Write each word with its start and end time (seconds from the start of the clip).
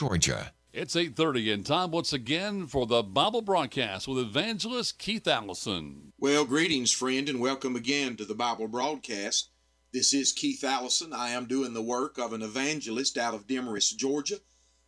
Georgia. 0.00 0.54
It's 0.72 0.96
8:30 0.96 1.52
and 1.52 1.66
time 1.66 1.90
once 1.90 2.14
again 2.14 2.66
for 2.66 2.86
the 2.86 3.02
Bible 3.02 3.42
broadcast 3.42 4.08
with 4.08 4.16
evangelist 4.16 4.98
Keith 4.98 5.28
Allison. 5.28 6.14
Well, 6.18 6.46
greetings 6.46 6.90
friend 6.90 7.28
and 7.28 7.38
welcome 7.38 7.76
again 7.76 8.16
to 8.16 8.24
the 8.24 8.34
Bible 8.34 8.66
broadcast. 8.66 9.50
This 9.92 10.14
is 10.14 10.32
Keith 10.32 10.64
Allison. 10.64 11.12
I 11.12 11.32
am 11.32 11.44
doing 11.44 11.74
the 11.74 11.82
work 11.82 12.16
of 12.16 12.32
an 12.32 12.40
evangelist 12.40 13.18
out 13.18 13.34
of 13.34 13.46
Demorest, 13.46 13.98
Georgia, 13.98 14.40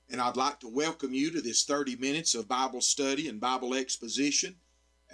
and 0.08 0.18
I'd 0.18 0.38
like 0.38 0.60
to 0.60 0.68
welcome 0.68 1.12
you 1.12 1.30
to 1.32 1.42
this 1.42 1.62
30 1.64 1.96
minutes 1.96 2.34
of 2.34 2.48
Bible 2.48 2.80
study 2.80 3.28
and 3.28 3.38
Bible 3.38 3.74
exposition 3.74 4.56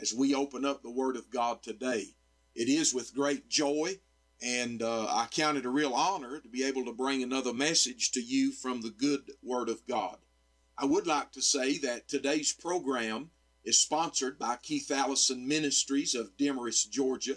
as 0.01 0.15
we 0.15 0.33
open 0.33 0.65
up 0.65 0.85
the 0.85 0.93
Word 0.93 1.17
of 1.17 1.29
God 1.29 1.61
today. 1.61 2.15
It 2.55 2.69
is 2.69 2.95
with 2.95 3.17
great 3.17 3.49
joy 3.49 3.99
and 4.43 4.83
uh, 4.83 5.07
I 5.07 5.27
count 5.31 5.59
it 5.59 5.65
a 5.65 5.71
real 5.71 5.95
honor 5.95 6.41
to 6.41 6.49
be 6.49 6.65
able 6.65 6.85
to 6.85 6.93
bring 6.93 7.23
another 7.23 7.53
message 7.53 8.11
to 8.13 8.21
you 8.21 8.53
from 8.53 8.81
the 8.81 8.91
good 8.91 9.33
Word 9.43 9.69
of 9.69 9.87
God. 9.87 10.19
I 10.77 10.85
would 10.85 11.07
like 11.07 11.33
to 11.33 11.43
say 11.43 11.79
that 11.79 12.09
today's 12.09 12.53
program 12.53 13.31
is 13.65 13.81
sponsored 13.81 14.39
by 14.39 14.57
Keith 14.63 14.91
Allison 14.91 15.49
Ministries 15.49 16.15
of 16.15 16.37
Demorest, 16.37 16.93
Georgia, 16.93 17.37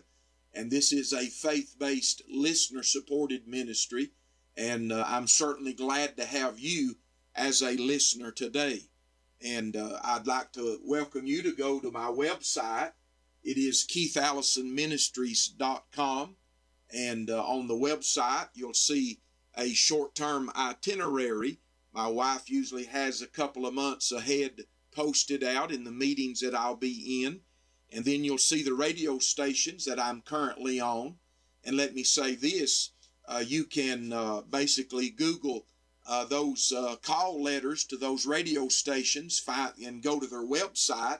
and 0.53 0.69
this 0.69 0.91
is 0.91 1.13
a 1.13 1.27
faith 1.27 1.75
based, 1.79 2.21
listener 2.29 2.83
supported 2.83 3.47
ministry. 3.47 4.11
And 4.55 4.91
uh, 4.91 5.05
I'm 5.07 5.27
certainly 5.27 5.73
glad 5.73 6.17
to 6.17 6.25
have 6.25 6.59
you 6.59 6.97
as 7.35 7.61
a 7.61 7.77
listener 7.77 8.31
today. 8.31 8.81
And 9.43 9.75
uh, 9.75 9.99
I'd 10.03 10.27
like 10.27 10.51
to 10.53 10.79
welcome 10.83 11.25
you 11.25 11.41
to 11.43 11.55
go 11.55 11.79
to 11.79 11.89
my 11.89 12.07
website. 12.07 12.91
It 13.43 13.57
is 13.57 13.87
keithallisonministries.com. 13.89 16.35
And 16.93 17.29
uh, 17.29 17.43
on 17.43 17.67
the 17.67 17.73
website, 17.73 18.49
you'll 18.53 18.73
see 18.73 19.19
a 19.55 19.73
short 19.73 20.15
term 20.15 20.51
itinerary 20.55 21.59
my 21.93 22.07
wife 22.07 22.49
usually 22.49 22.85
has 22.85 23.21
a 23.21 23.27
couple 23.27 23.65
of 23.65 23.73
months 23.73 24.13
ahead 24.13 24.63
posted 24.91 25.43
out 25.43 25.71
in 25.71 25.83
the 25.83 25.91
meetings 25.91 26.39
that 26.39 26.55
I'll 26.55 26.75
be 26.75 27.23
in. 27.25 27.41
And 27.91 28.05
then 28.05 28.23
you'll 28.23 28.37
see 28.37 28.63
the 28.63 28.73
radio 28.73 29.19
stations 29.19 29.83
that 29.85 29.99
I'm 29.99 30.21
currently 30.21 30.79
on. 30.79 31.17
And 31.65 31.75
let 31.75 31.93
me 31.93 32.03
say 32.03 32.35
this 32.35 32.91
uh, 33.27 33.43
you 33.45 33.65
can 33.65 34.13
uh, 34.13 34.41
basically 34.41 35.09
Google 35.09 35.67
uh, 36.07 36.25
those 36.25 36.71
uh, 36.71 36.95
call 36.95 37.43
letters 37.43 37.83
to 37.85 37.97
those 37.97 38.25
radio 38.25 38.67
stations 38.69 39.39
find, 39.39 39.73
and 39.77 40.01
go 40.01 40.19
to 40.19 40.25
their 40.25 40.45
website, 40.45 41.19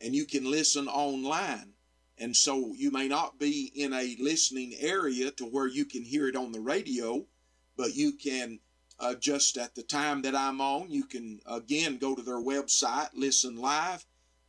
and 0.00 0.14
you 0.14 0.26
can 0.26 0.50
listen 0.50 0.86
online. 0.86 1.72
And 2.20 2.36
so 2.36 2.74
you 2.74 2.90
may 2.90 3.06
not 3.06 3.38
be 3.38 3.70
in 3.74 3.92
a 3.92 4.16
listening 4.18 4.74
area 4.80 5.30
to 5.32 5.44
where 5.44 5.68
you 5.68 5.84
can 5.84 6.02
hear 6.02 6.26
it 6.26 6.34
on 6.34 6.50
the 6.50 6.60
radio, 6.60 7.24
but 7.76 7.94
you 7.94 8.12
can 8.12 8.58
uh, 8.98 9.14
just 9.14 9.56
at 9.56 9.76
the 9.76 9.84
time 9.84 10.22
that 10.22 10.34
I'm 10.34 10.60
on. 10.60 10.90
You 10.90 11.04
can 11.04 11.40
again 11.46 11.98
go 11.98 12.16
to 12.16 12.22
their 12.22 12.42
website, 12.42 13.10
listen 13.14 13.56
live, 13.56 14.04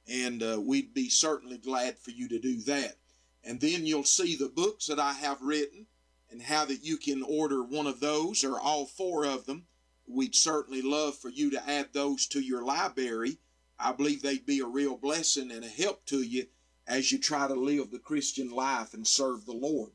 and 0.08 0.42
uh, 0.42 0.60
we'd 0.60 0.94
be 0.96 1.10
certainly 1.10 1.60
glad 1.60 2.00
for 2.00 2.10
you 2.10 2.28
to 2.30 2.40
do 2.40 2.60
that. 2.62 2.96
And 3.44 3.62
then 3.62 3.86
you'll 3.86 4.04
see 4.04 4.36
the 4.36 4.50
books 4.50 4.88
that 4.88 5.00
I 5.00 5.14
have 5.14 5.42
written 5.42 5.86
and 6.32 6.42
how 6.42 6.66
that 6.66 6.84
you 6.84 6.98
can 6.98 7.24
order 7.24 7.64
one 7.64 7.88
of 7.88 8.00
those 8.00 8.44
or 8.44 8.60
all 8.60 8.86
four 8.86 9.26
of 9.26 9.46
them. 9.46 9.66
We'd 10.08 10.36
certainly 10.36 10.82
love 10.82 11.16
for 11.16 11.30
you 11.30 11.52
to 11.52 11.70
add 11.70 11.90
those 11.94 12.26
to 12.28 12.40
your 12.40 12.64
library. 12.66 13.38
I 13.78 13.92
believe 13.94 14.22
they'd 14.24 14.46
be 14.46 14.60
a 14.60 14.66
real 14.66 14.98
blessing 14.98 15.52
and 15.52 15.64
a 15.64 15.70
help 15.70 16.06
to 16.08 16.22
you 16.22 16.48
as 16.90 17.12
you 17.12 17.20
try 17.20 17.48
to 17.48 17.54
live 17.54 17.92
the 17.92 18.00
Christian 18.00 18.50
life 18.50 18.94
and 18.94 19.08
serve 19.08 19.46
the 19.46 19.54
Lord. 19.54 19.92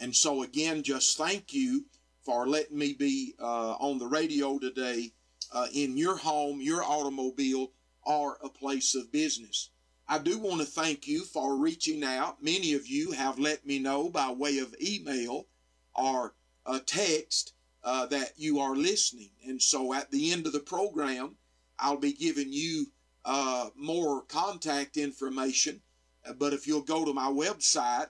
And 0.00 0.14
so, 0.14 0.42
again, 0.42 0.82
just 0.82 1.16
thank 1.16 1.54
you 1.54 1.86
for 2.22 2.46
letting 2.46 2.78
me 2.78 2.92
be 2.92 3.34
uh, 3.40 3.72
on 3.72 3.98
the 3.98 4.06
radio 4.06 4.58
today 4.58 5.12
uh, 5.52 5.66
in 5.72 5.96
your 5.96 6.16
home, 6.16 6.60
your 6.60 6.84
automobile, 6.84 7.72
or 8.02 8.36
a 8.42 8.50
place 8.50 8.94
of 8.94 9.10
business. 9.10 9.70
I 10.06 10.18
do 10.18 10.38
want 10.38 10.60
to 10.60 10.66
thank 10.66 11.08
you 11.08 11.24
for 11.24 11.56
reaching 11.56 12.04
out. 12.04 12.42
Many 12.42 12.74
of 12.74 12.86
you 12.86 13.12
have 13.12 13.38
let 13.38 13.66
me 13.66 13.78
know 13.78 14.08
by 14.10 14.30
way 14.30 14.58
of 14.58 14.76
email 14.80 15.46
or 15.94 16.34
a 16.66 16.78
text 16.78 17.54
uh, 17.82 18.06
that 18.06 18.32
you 18.36 18.60
are 18.60 18.76
listening. 18.76 19.30
And 19.46 19.60
so 19.60 19.94
at 19.94 20.10
the 20.10 20.32
end 20.32 20.46
of 20.46 20.52
the 20.52 20.60
program, 20.60 21.36
I'll 21.78 21.96
be 21.96 22.12
giving 22.12 22.52
you 22.52 22.86
uh, 23.24 23.70
more 23.74 24.22
contact 24.22 24.96
information. 24.96 25.80
But 26.38 26.52
if 26.52 26.66
you'll 26.66 26.82
go 26.82 27.04
to 27.04 27.12
my 27.12 27.28
website, 27.28 28.08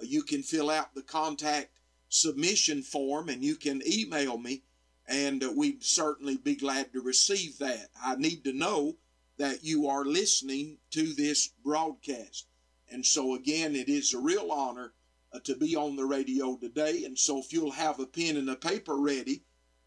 uh, 0.00 0.04
you 0.04 0.22
can 0.22 0.42
fill 0.42 0.70
out 0.70 0.94
the 0.94 1.02
contact 1.02 1.70
submission 2.08 2.82
form 2.82 3.28
and 3.28 3.44
you 3.44 3.54
can 3.56 3.82
email 3.86 4.38
me 4.38 4.62
and 5.08 5.42
uh, 5.42 5.50
we'd 5.54 5.82
certainly 5.82 6.36
be 6.36 6.54
glad 6.54 6.92
to 6.92 7.00
receive 7.00 7.58
that. 7.58 7.88
I 8.02 8.16
need 8.16 8.44
to 8.44 8.52
know 8.52 8.96
that 9.38 9.64
you 9.64 9.88
are 9.88 10.04
listening 10.04 10.78
to 10.90 11.14
this 11.14 11.48
broadcast. 11.64 12.46
And 12.90 13.04
so, 13.04 13.34
again, 13.34 13.74
it 13.74 13.88
is 13.88 14.12
a 14.12 14.18
real 14.18 14.50
honor 14.50 14.92
uh, 15.32 15.40
to 15.44 15.56
be 15.56 15.76
on 15.76 15.96
the 15.96 16.04
radio 16.04 16.56
today. 16.56 17.04
And 17.04 17.18
so, 17.18 17.38
if 17.38 17.52
you'll 17.52 17.70
have 17.72 18.00
a 18.00 18.06
pen 18.06 18.36
and 18.36 18.50
a 18.50 18.56
paper 18.56 18.96
ready 18.96 19.42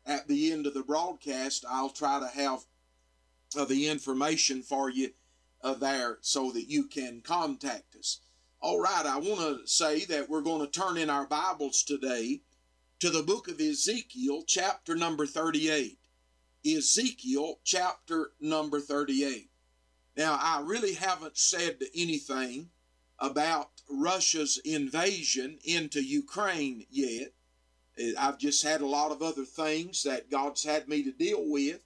at 0.05 0.27
the 0.27 0.51
end 0.51 0.65
of 0.65 0.73
the 0.73 0.83
broadcast, 0.83 1.65
I'll 1.69 1.89
try 1.89 2.19
to 2.19 2.27
have 2.27 2.65
the 3.67 3.87
information 3.87 4.63
for 4.63 4.89
you 4.89 5.11
uh, 5.63 5.73
there 5.73 6.17
so 6.21 6.51
that 6.51 6.69
you 6.69 6.85
can 6.85 7.21
contact 7.21 7.95
us. 7.95 8.19
All 8.59 8.79
right, 8.79 9.05
I 9.05 9.17
want 9.17 9.39
to 9.39 9.67
say 9.67 10.05
that 10.05 10.29
we're 10.29 10.41
going 10.41 10.61
to 10.61 10.71
turn 10.71 10.97
in 10.97 11.09
our 11.09 11.25
Bibles 11.25 11.83
today 11.83 12.41
to 12.99 13.09
the 13.09 13.23
book 13.23 13.47
of 13.47 13.59
Ezekiel, 13.59 14.43
chapter 14.45 14.95
number 14.95 15.25
38. 15.25 15.97
Ezekiel, 16.63 17.59
chapter 17.63 18.31
number 18.39 18.79
38. 18.79 19.49
Now, 20.15 20.37
I 20.39 20.61
really 20.63 20.93
haven't 20.93 21.37
said 21.37 21.79
anything 21.95 22.69
about 23.17 23.69
Russia's 23.89 24.59
invasion 24.63 25.57
into 25.63 26.03
Ukraine 26.03 26.85
yet. 26.89 27.33
I've 28.17 28.37
just 28.37 28.63
had 28.63 28.81
a 28.81 28.87
lot 28.87 29.11
of 29.11 29.21
other 29.21 29.45
things 29.45 30.03
that 30.03 30.29
God's 30.29 30.63
had 30.63 30.87
me 30.87 31.03
to 31.03 31.11
deal 31.11 31.49
with. 31.49 31.81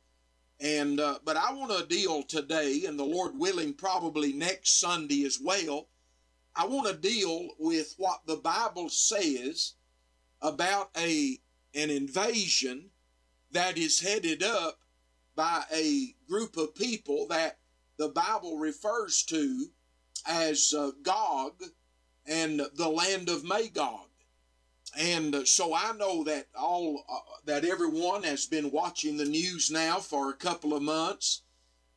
And 0.59 0.99
uh, 0.99 1.19
but 1.25 1.38
I 1.38 1.53
want 1.53 1.71
to 1.77 1.85
deal 1.85 2.23
today, 2.23 2.83
and 2.88 2.97
the 2.97 3.03
Lord 3.03 3.38
willing, 3.38 3.73
probably 3.73 4.31
next 4.33 4.79
Sunday 4.79 5.25
as 5.25 5.39
well 5.41 5.89
I 6.55 6.66
want 6.66 6.88
to 6.88 6.93
deal 6.93 7.49
with 7.59 7.95
what 7.97 8.21
the 8.25 8.38
Bible 8.38 8.89
says 8.89 9.73
about 10.41 10.89
a 10.97 11.39
an 11.73 11.89
invasion 11.89 12.91
that 13.51 13.77
is 13.77 13.99
headed 13.99 14.41
up 14.41 14.79
by 15.35 15.63
a 15.73 16.15
group 16.29 16.55
of 16.55 16.73
people 16.73 17.27
that 17.27 17.57
the 17.97 18.07
Bible 18.07 18.57
refers 18.57 19.23
to 19.23 19.67
as 20.25 20.73
uh, 20.73 20.91
Gog 21.03 21.61
and 22.25 22.61
the 22.75 22.88
land 22.88 23.27
of 23.27 23.44
Magog. 23.44 24.07
And 24.97 25.47
so 25.47 25.73
I 25.73 25.91
know 25.94 26.23
that 26.23 26.47
all 26.57 27.03
uh, 27.09 27.19
that 27.45 27.66
everyone 27.66 28.23
has 28.23 28.45
been 28.45 28.72
watching 28.72 29.17
the 29.17 29.25
news 29.25 29.69
now 29.69 30.00
for 30.00 30.29
a 30.29 30.35
couple 30.35 30.73
of 30.73 30.81
months 30.81 31.41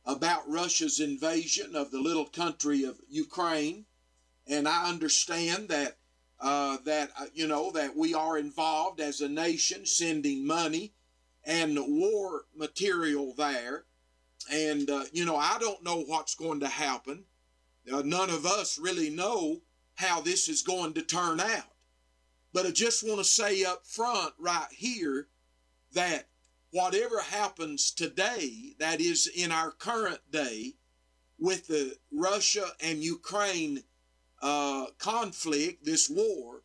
about 0.05 0.49
Russia's 0.49 0.99
invasion 0.99 1.75
of 1.75 1.91
the 1.91 1.99
little 1.99 2.25
country 2.25 2.83
of 2.83 2.99
Ukraine. 3.07 3.85
And 4.47 4.67
I 4.67 4.89
understand 4.89 5.69
that 5.69 5.97
uh, 6.41 6.77
that 6.85 7.11
uh, 7.19 7.25
you 7.33 7.47
know 7.47 7.71
that 7.71 7.95
we 7.95 8.13
are 8.13 8.37
involved 8.37 8.99
as 8.99 9.21
a 9.21 9.27
nation 9.29 9.85
sending 9.85 10.45
money 10.45 10.93
and 11.43 11.77
war 11.77 12.45
material 12.55 13.33
there, 13.37 13.85
and 14.51 14.89
uh, 14.89 15.03
you 15.11 15.25
know 15.25 15.35
I 15.35 15.57
don't 15.59 15.83
know 15.83 16.01
what's 16.01 16.35
going 16.35 16.61
to 16.61 16.67
happen. 16.67 17.25
Uh, 17.91 18.01
none 18.05 18.29
of 18.29 18.45
us 18.45 18.79
really 18.79 19.09
know 19.09 19.61
how 19.95 20.21
this 20.21 20.47
is 20.47 20.61
going 20.61 20.93
to 20.93 21.01
turn 21.01 21.39
out, 21.39 21.73
but 22.53 22.65
I 22.65 22.71
just 22.71 23.03
want 23.03 23.19
to 23.19 23.23
say 23.23 23.63
up 23.63 23.85
front 23.85 24.33
right 24.39 24.67
here 24.71 25.27
that 25.93 26.27
whatever 26.71 27.19
happens 27.21 27.91
today, 27.91 28.75
that 28.79 29.01
is 29.01 29.27
in 29.27 29.51
our 29.51 29.71
current 29.71 30.19
day, 30.31 30.75
with 31.37 31.67
the 31.67 31.95
Russia 32.11 32.67
and 32.81 33.03
Ukraine 33.03 33.83
uh, 34.41 34.87
conflict, 34.97 35.85
this 35.85 36.09
war, 36.09 36.63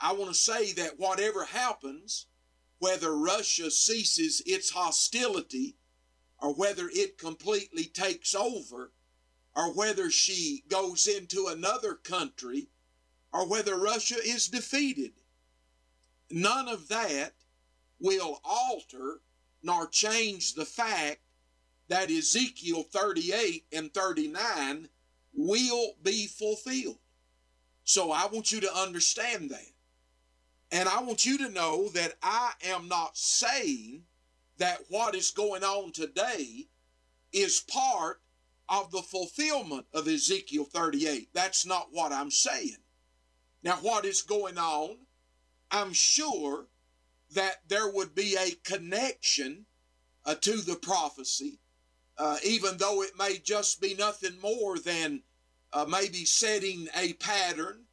I 0.00 0.12
want 0.12 0.30
to 0.30 0.34
say 0.34 0.72
that 0.74 0.98
whatever 0.98 1.44
happens, 1.44 2.26
whether 2.78 3.14
Russia 3.16 3.70
ceases 3.70 4.42
its 4.46 4.70
hostility 4.70 5.76
or 6.40 6.54
whether 6.54 6.88
it 6.92 7.18
completely 7.18 7.84
takes 7.84 8.34
over 8.34 8.92
or 9.56 9.74
whether 9.74 10.10
she 10.10 10.62
goes 10.68 11.06
into 11.08 11.48
another 11.48 11.94
country 11.94 12.68
or 13.32 13.46
whether 13.46 13.76
Russia 13.76 14.16
is 14.24 14.48
defeated, 14.48 15.12
none 16.30 16.68
of 16.68 16.88
that 16.88 17.32
will 18.00 18.40
alter 18.44 19.20
nor 19.62 19.86
change 19.86 20.54
the 20.54 20.64
fact 20.64 21.20
that 21.88 22.10
Ezekiel 22.10 22.82
38 22.82 23.64
and 23.72 23.92
39 23.92 24.88
will 25.34 25.94
be 26.02 26.26
fulfilled. 26.26 26.98
So 27.84 28.12
I 28.12 28.26
want 28.26 28.52
you 28.52 28.60
to 28.60 28.76
understand 28.76 29.50
that. 29.50 29.72
And 30.70 30.88
I 30.88 31.02
want 31.02 31.24
you 31.24 31.38
to 31.38 31.48
know 31.48 31.88
that 31.90 32.14
I 32.22 32.52
am 32.66 32.88
not 32.88 33.16
saying 33.16 34.02
that 34.58 34.80
what 34.90 35.14
is 35.14 35.30
going 35.30 35.64
on 35.64 35.92
today 35.92 36.66
is 37.32 37.60
part 37.60 38.20
of 38.68 38.90
the 38.90 39.00
fulfillment 39.00 39.86
of 39.94 40.06
Ezekiel 40.06 40.64
38. 40.64 41.30
That's 41.32 41.64
not 41.64 41.88
what 41.90 42.12
I'm 42.12 42.30
saying. 42.30 42.76
Now, 43.62 43.76
what 43.76 44.04
is 44.04 44.22
going 44.22 44.58
on? 44.58 44.98
I'm 45.70 45.92
sure 45.92 46.66
that 47.32 47.68
there 47.68 47.90
would 47.90 48.14
be 48.14 48.36
a 48.36 48.52
connection 48.64 49.66
uh, 50.24 50.34
to 50.36 50.58
the 50.58 50.76
prophecy, 50.76 51.58
uh, 52.16 52.38
even 52.44 52.78
though 52.78 53.02
it 53.02 53.18
may 53.18 53.38
just 53.38 53.80
be 53.80 53.94
nothing 53.94 54.40
more 54.40 54.78
than 54.78 55.22
uh, 55.72 55.84
maybe 55.88 56.24
setting 56.24 56.88
a 56.96 57.12
pattern 57.14 57.84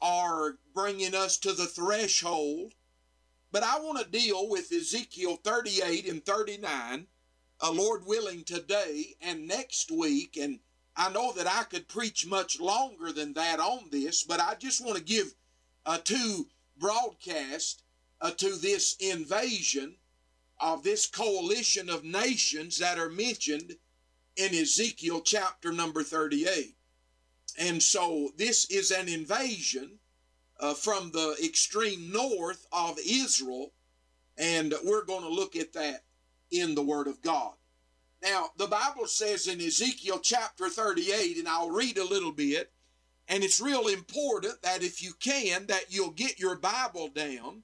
or 0.00 0.58
bringing 0.74 1.14
us 1.14 1.38
to 1.38 1.52
the 1.52 1.66
threshold. 1.66 2.74
But 3.50 3.62
I 3.62 3.80
want 3.80 3.98
to 3.98 4.10
deal 4.10 4.48
with 4.48 4.70
Ezekiel 4.70 5.36
38 5.36 6.06
and 6.06 6.24
39, 6.24 7.06
uh, 7.60 7.72
Lord 7.72 8.06
willing, 8.06 8.44
today 8.44 9.16
and 9.20 9.48
next 9.48 9.90
week. 9.90 10.36
And 10.36 10.60
I 10.98 11.10
know 11.12 11.32
that 11.32 11.46
I 11.46 11.62
could 11.62 11.86
preach 11.86 12.26
much 12.26 12.58
longer 12.58 13.12
than 13.12 13.32
that 13.34 13.60
on 13.60 13.84
this, 13.92 14.24
but 14.24 14.40
I 14.40 14.56
just 14.58 14.84
want 14.84 14.98
to 14.98 15.04
give 15.04 15.32
uh, 15.86 15.98
two 16.02 16.48
broadcast 16.76 17.84
uh, 18.20 18.32
to 18.32 18.56
this 18.56 18.96
invasion 18.98 19.94
of 20.60 20.82
this 20.82 21.06
coalition 21.06 21.88
of 21.88 22.02
nations 22.02 22.78
that 22.78 22.98
are 22.98 23.10
mentioned 23.10 23.76
in 24.36 24.52
Ezekiel 24.52 25.20
chapter 25.20 25.70
number 25.70 26.02
38. 26.02 26.74
And 27.60 27.80
so 27.80 28.32
this 28.36 28.68
is 28.68 28.90
an 28.90 29.08
invasion 29.08 30.00
uh, 30.58 30.74
from 30.74 31.12
the 31.12 31.36
extreme 31.44 32.10
north 32.10 32.66
of 32.72 32.98
Israel, 33.08 33.70
and 34.36 34.74
we're 34.84 35.04
going 35.04 35.22
to 35.22 35.28
look 35.28 35.54
at 35.54 35.72
that 35.74 36.02
in 36.50 36.74
the 36.74 36.82
Word 36.82 37.06
of 37.06 37.22
God. 37.22 37.52
Now, 38.22 38.50
the 38.56 38.66
Bible 38.66 39.06
says 39.06 39.46
in 39.46 39.60
Ezekiel 39.60 40.18
chapter 40.18 40.68
38, 40.68 41.38
and 41.38 41.48
I'll 41.48 41.70
read 41.70 41.98
a 41.98 42.04
little 42.04 42.32
bit, 42.32 42.72
and 43.28 43.44
it's 43.44 43.60
real 43.60 43.86
important 43.86 44.60
that 44.62 44.82
if 44.82 45.02
you 45.02 45.12
can, 45.20 45.66
that 45.66 45.86
you'll 45.92 46.10
get 46.10 46.38
your 46.38 46.56
Bible 46.56 47.08
down 47.08 47.62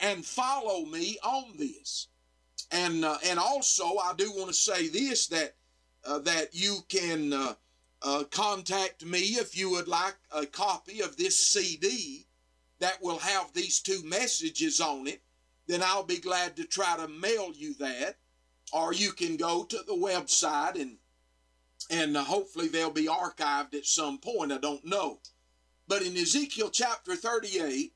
and 0.00 0.24
follow 0.24 0.84
me 0.84 1.16
on 1.22 1.56
this. 1.56 2.08
And 2.70 3.04
uh, 3.04 3.18
and 3.24 3.38
also, 3.38 3.84
I 3.98 4.14
do 4.16 4.32
want 4.32 4.48
to 4.48 4.54
say 4.54 4.88
this 4.88 5.28
that 5.28 5.54
uh, 6.04 6.18
that 6.20 6.54
you 6.54 6.78
can 6.88 7.32
uh, 7.32 7.54
uh, 8.02 8.24
contact 8.30 9.04
me 9.04 9.18
if 9.18 9.56
you 9.56 9.70
would 9.70 9.88
like 9.88 10.16
a 10.32 10.44
copy 10.46 11.00
of 11.00 11.16
this 11.16 11.38
CD 11.38 12.26
that 12.80 13.02
will 13.02 13.18
have 13.18 13.52
these 13.52 13.80
two 13.80 14.02
messages 14.04 14.80
on 14.80 15.06
it. 15.06 15.22
Then 15.66 15.82
I'll 15.82 16.04
be 16.04 16.18
glad 16.18 16.56
to 16.56 16.64
try 16.64 16.96
to 16.96 17.08
mail 17.08 17.52
you 17.54 17.74
that, 17.74 18.16
or 18.74 18.92
you 18.92 19.12
can 19.12 19.36
go 19.36 19.62
to 19.62 19.78
the 19.86 19.94
website 19.94 20.74
and 20.80 20.98
and 21.90 22.16
uh, 22.16 22.24
hopefully 22.24 22.66
they'll 22.66 22.90
be 22.90 23.06
archived 23.06 23.74
at 23.74 23.86
some 23.86 24.18
point. 24.18 24.50
I 24.50 24.58
don't 24.58 24.84
know. 24.84 25.20
But 25.86 26.02
in 26.02 26.16
Ezekiel 26.16 26.70
chapter 26.70 27.14
38, 27.14 27.92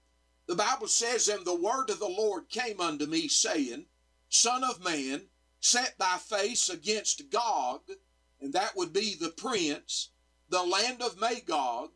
the 0.47 0.55
Bible 0.55 0.89
says, 0.89 1.27
And 1.27 1.45
the 1.45 1.55
word 1.55 1.89
of 1.89 1.99
the 1.99 2.09
Lord 2.09 2.51
came 2.51 2.81
unto 2.81 3.07
me, 3.07 3.29
saying, 3.29 3.87
Son 4.29 4.63
of 4.63 4.85
man, 4.85 5.23
set 5.59 5.99
thy 5.99 6.19
face 6.19 6.69
against 6.69 7.31
Gog, 7.31 7.81
and 8.41 8.53
that 8.53 8.77
would 8.77 8.93
be 8.93 9.15
the 9.15 9.31
prince, 9.31 10.11
the 10.51 10.63
land 10.63 11.01
of 11.01 11.19
Magog, 11.19 11.91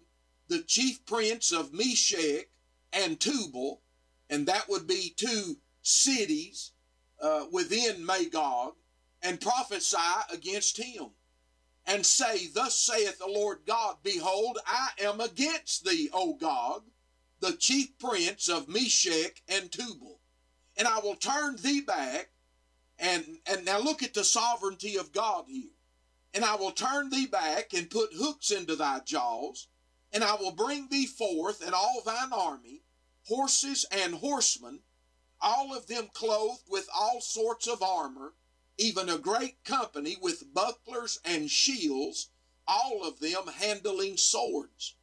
the 0.49 0.63
chief 0.63 1.05
prince 1.05 1.53
of 1.53 1.75
Meshech 1.75 2.49
and 2.91 3.21
Tubal, 3.21 3.83
and 4.31 4.47
that 4.47 4.69
would 4.71 4.87
be 4.87 5.13
two 5.15 5.59
cities 5.83 6.72
uh, 7.23 7.47
within 7.53 8.05
Magog, 8.05 8.75
and 9.23 9.41
prophesy 9.41 9.97
against 10.33 10.77
him, 10.77 11.07
and 11.87 12.05
say, 12.05 12.49
Thus 12.49 12.77
saith 12.77 13.19
the 13.19 13.27
Lord 13.27 13.61
God, 13.67 13.97
Behold, 14.03 14.59
I 14.67 14.91
am 15.01 15.21
against 15.21 15.85
thee, 15.85 16.11
O 16.13 16.35
Gog, 16.35 16.83
the 17.41 17.53
chief 17.53 17.99
prince 17.99 18.49
of 18.49 18.69
Meshech 18.69 19.43
and 19.49 19.71
Tubal. 19.71 20.21
And 20.77 20.89
I 20.89 21.01
will 21.01 21.17
turn 21.17 21.57
thee 21.57 21.81
back. 21.81 22.31
And, 22.99 23.39
and 23.47 23.65
now 23.65 23.81
look 23.81 24.03
at 24.03 24.15
the 24.15 24.25
sovereignty 24.25 24.97
of 24.97 25.13
God 25.13 25.45
here. 25.49 25.71
And 26.35 26.45
I 26.45 26.55
will 26.55 26.71
turn 26.71 27.11
thee 27.11 27.27
back 27.27 27.73
and 27.75 27.91
put 27.91 28.11
hooks 28.15 28.51
into 28.51 28.77
thy 28.77 29.01
jaws. 29.01 29.69
And 30.13 30.23
I 30.23 30.37
will 30.37 30.53
bring 30.53 30.89
thee 30.89 31.07
forth 31.07 31.65
and 31.65 31.75
all 31.75 32.03
thine 32.05 32.33
army, 32.33 32.83
horses 33.27 33.87
and 33.91 34.15
horsemen, 34.15 34.81
all 35.43 35.77
of 35.77 35.87
them 35.87 36.09
clothed 36.15 36.63
with 36.69 36.89
all 36.95 37.21
sorts 37.21 37.67
of 37.67 37.83
armor, 37.83 38.33
even 38.79 39.09
a 39.09 39.19
great 39.19 39.63
company 39.65 40.17
with 40.21 40.55
bucklers 40.55 41.19
and 41.25 41.51
shields, 41.51 42.31
all 42.67 43.07
of 43.07 43.19
them 43.21 43.49
handling 43.59 44.17
swords. 44.17 44.95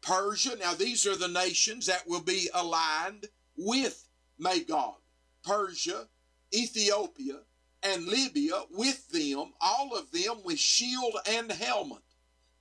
Persia. 0.00 0.56
Now, 0.56 0.74
these 0.74 1.06
are 1.06 1.16
the 1.16 1.28
nations 1.28 1.86
that 1.86 2.08
will 2.08 2.22
be 2.22 2.48
aligned 2.54 3.28
with 3.56 4.08
Magog. 4.38 4.96
Persia, 5.44 6.08
Ethiopia, 6.54 7.40
and 7.82 8.06
Libya 8.06 8.64
with 8.70 9.08
them, 9.08 9.52
all 9.60 9.96
of 9.96 10.10
them 10.12 10.42
with 10.44 10.58
shield 10.58 11.16
and 11.26 11.50
helmet. 11.50 12.02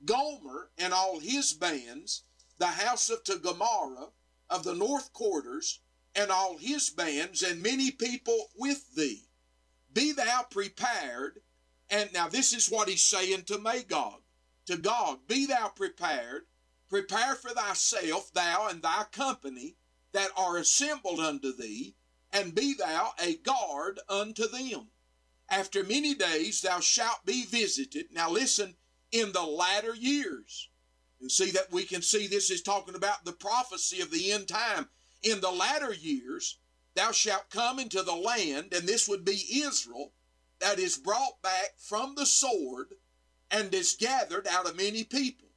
Gomer 0.04 0.72
and 0.78 0.94
all 0.94 1.20
his 1.20 1.54
bands, 1.54 2.24
the 2.58 2.68
house 2.68 3.10
of 3.10 3.24
Togarmah 3.24 4.12
of 4.50 4.64
the 4.64 4.74
north 4.74 5.14
quarters, 5.14 5.80
and 6.16 6.32
all 6.32 6.58
his 6.58 6.90
bands, 6.90 7.42
and 7.42 7.62
many 7.62 7.92
people 7.92 8.50
with 8.58 8.96
thee. 8.96 9.24
Be 9.94 10.12
thou 10.12 10.46
prepared. 10.50 11.42
And 11.90 12.12
now 12.14 12.30
this 12.30 12.54
is 12.54 12.70
what 12.70 12.88
he's 12.88 13.04
saying 13.04 13.44
to 13.44 13.60
Magog, 13.60 14.22
to 14.66 14.78
Gog. 14.78 15.28
Be 15.28 15.46
thou 15.46 15.68
prepared 15.70 16.44
Prepare 16.92 17.36
for 17.36 17.52
thyself, 17.52 18.34
thou 18.34 18.68
and 18.68 18.82
thy 18.82 19.06
company 19.14 19.78
that 20.12 20.30
are 20.36 20.58
assembled 20.58 21.22
unto 21.22 21.56
thee, 21.56 21.96
and 22.34 22.54
be 22.54 22.74
thou 22.74 23.14
a 23.18 23.38
guard 23.38 24.02
unto 24.10 24.46
them. 24.46 24.90
After 25.48 25.86
many 25.86 26.14
days 26.14 26.60
thou 26.60 26.82
shalt 26.82 27.26
be 27.26 27.46
visited. 27.46 28.12
Now 28.12 28.30
listen, 28.30 28.76
in 29.10 29.32
the 29.32 29.44
latter 29.44 29.96
years. 29.96 30.68
And 31.22 31.32
see 31.32 31.52
that 31.52 31.72
we 31.72 31.86
can 31.86 32.02
see 32.02 32.28
this 32.28 32.52
is 32.52 32.62
talking 32.62 32.96
about 32.96 33.24
the 33.24 33.32
prophecy 33.32 34.02
of 34.02 34.12
the 34.12 34.34
end 34.34 34.50
time. 34.50 34.90
In 35.24 35.42
the 35.42 35.52
latter 35.52 35.94
years 35.94 36.58
thou 36.96 37.12
shalt 37.12 37.50
come 37.50 37.80
into 37.80 38.02
the 38.02 38.16
land, 38.16 38.74
and 38.74 38.88
this 38.88 39.08
would 39.08 39.24
be 39.24 39.62
Israel, 39.62 40.14
that 40.60 40.80
is 40.80 40.98
brought 40.98 41.42
back 41.42 41.74
from 41.78 42.16
the 42.16 42.26
sword 42.26 42.96
and 43.50 43.74
is 43.74 43.96
gathered 43.96 44.48
out 44.48 44.68
of 44.68 44.78
many 44.78 45.04
people. 45.04 45.50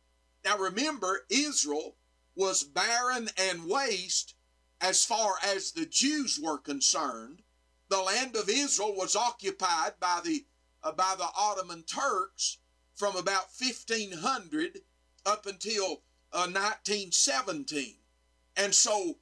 Now 0.45 0.59
remember, 0.59 1.25
Israel 1.31 1.97
was 2.35 2.65
barren 2.65 3.31
and 3.39 3.69
waste 3.69 4.35
as 4.81 5.05
far 5.05 5.35
as 5.43 5.73
the 5.73 5.87
Jews 5.87 6.39
were 6.39 6.59
concerned. 6.59 7.43
The 7.89 8.03
land 8.03 8.37
of 8.37 8.49
Israel 8.49 8.95
was 8.95 9.17
occupied 9.17 9.95
by 10.01 10.21
the 10.25 10.45
uh, 10.83 10.93
by 10.93 11.15
the 11.17 11.29
Ottoman 11.37 11.83
Turks 11.85 12.59
from 12.95 13.17
about 13.17 13.47
1500 13.59 14.81
up 15.25 15.47
until 15.47 16.03
uh, 16.33 16.47
1917. 16.51 17.95
And 18.57 18.75
so 18.75 19.17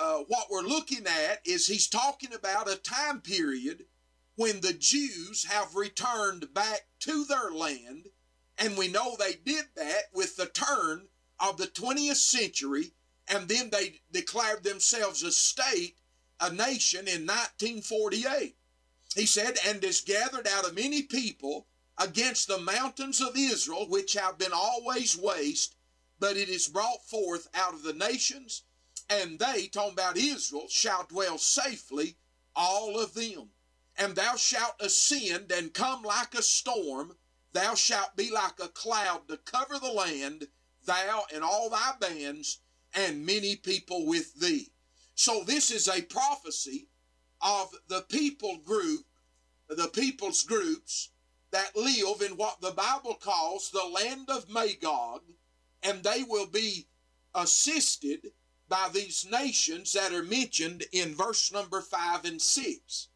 uh, 0.00 0.24
what 0.28 0.48
we're 0.50 0.62
looking 0.62 1.06
at 1.06 1.40
is 1.44 1.66
he's 1.66 1.88
talking 1.88 2.32
about 2.32 2.70
a 2.70 2.76
time 2.76 3.20
period 3.20 3.84
when 4.36 4.60
the 4.60 4.72
Jews 4.72 5.44
have 5.44 5.74
returned 5.74 6.54
back 6.54 6.86
to 7.00 7.24
their 7.24 7.50
land 7.50 8.08
and 8.60 8.76
we 8.76 8.88
know 8.88 9.16
they 9.16 9.32
did 9.32 9.64
that 9.76 10.04
with 10.12 10.36
the 10.36 10.46
turn 10.46 11.08
of 11.40 11.56
the 11.56 11.66
20th 11.66 12.16
century, 12.16 12.92
and 13.26 13.48
then 13.48 13.70
they 13.70 14.00
declared 14.12 14.62
themselves 14.62 15.22
a 15.22 15.32
state, 15.32 15.96
a 16.40 16.52
nation 16.52 17.08
in 17.08 17.26
1948. 17.26 18.54
He 19.16 19.26
said, 19.26 19.56
and 19.66 19.82
is 19.82 20.02
gathered 20.02 20.46
out 20.46 20.66
of 20.66 20.74
many 20.74 21.02
people 21.02 21.66
against 21.96 22.48
the 22.48 22.58
mountains 22.58 23.20
of 23.20 23.36
Israel, 23.36 23.86
which 23.88 24.12
have 24.12 24.36
been 24.36 24.52
always 24.52 25.16
waste, 25.16 25.76
but 26.18 26.36
it 26.36 26.50
is 26.50 26.68
brought 26.68 27.02
forth 27.08 27.48
out 27.54 27.72
of 27.72 27.82
the 27.82 27.94
nations, 27.94 28.64
and 29.10 29.38
they, 29.38 29.66
talking 29.66 29.92
about 29.92 30.16
Israel, 30.16 30.66
shall 30.68 31.04
dwell 31.04 31.36
safely, 31.36 32.16
all 32.56 32.98
of 32.98 33.12
them. 33.14 33.50
And 33.98 34.14
thou 34.14 34.36
shalt 34.36 34.76
ascend 34.80 35.52
and 35.52 35.74
come 35.74 36.02
like 36.02 36.34
a 36.34 36.42
storm 36.42 37.12
Thou 37.52 37.74
shalt 37.74 38.14
be 38.16 38.30
like 38.30 38.60
a 38.60 38.68
cloud 38.68 39.26
to 39.28 39.36
cover 39.38 39.78
the 39.78 39.90
land, 39.90 40.48
thou 40.84 41.26
and 41.34 41.42
all 41.42 41.68
thy 41.68 41.92
bands, 42.00 42.60
and 42.94 43.26
many 43.26 43.56
people 43.56 44.06
with 44.06 44.34
thee. 44.34 44.70
So 45.14 45.42
this 45.42 45.70
is 45.70 45.88
a 45.88 46.02
prophecy 46.02 46.88
of 47.40 47.74
the 47.88 48.02
people 48.02 48.58
group, 48.58 49.04
the 49.68 49.88
people's 49.88 50.44
groups 50.44 51.10
that 51.50 51.76
live 51.76 52.22
in 52.22 52.36
what 52.36 52.60
the 52.60 52.70
Bible 52.70 53.14
calls 53.14 53.70
the 53.70 53.84
land 53.84 54.30
of 54.30 54.48
Magog, 54.48 55.22
and 55.82 56.04
they 56.04 56.22
will 56.22 56.46
be 56.46 56.86
assisted 57.34 58.32
by 58.70 58.88
these 58.94 59.26
nations 59.28 59.92
that 59.92 60.12
are 60.12 60.22
mentioned 60.22 60.84
in 60.92 61.12
verse 61.14 61.52
number 61.52 61.80
5 61.80 62.24
and 62.24 62.40
6. 62.40 63.08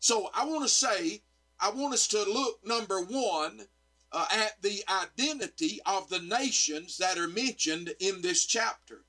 So 0.00 0.30
I 0.34 0.46
want 0.46 0.62
to 0.62 0.68
say, 0.68 1.22
I 1.60 1.70
want 1.70 1.94
us 1.94 2.08
to 2.08 2.24
look, 2.24 2.66
number 2.66 3.00
one, 3.02 3.66
uh, 4.10 4.26
at 4.30 4.62
the 4.62 4.82
identity 4.88 5.80
of 5.84 6.08
the 6.08 6.20
nations 6.20 6.96
that 6.98 7.18
are 7.18 7.28
mentioned 7.28 7.94
in 8.00 8.22
this 8.22 8.46
chapter. 8.46 9.04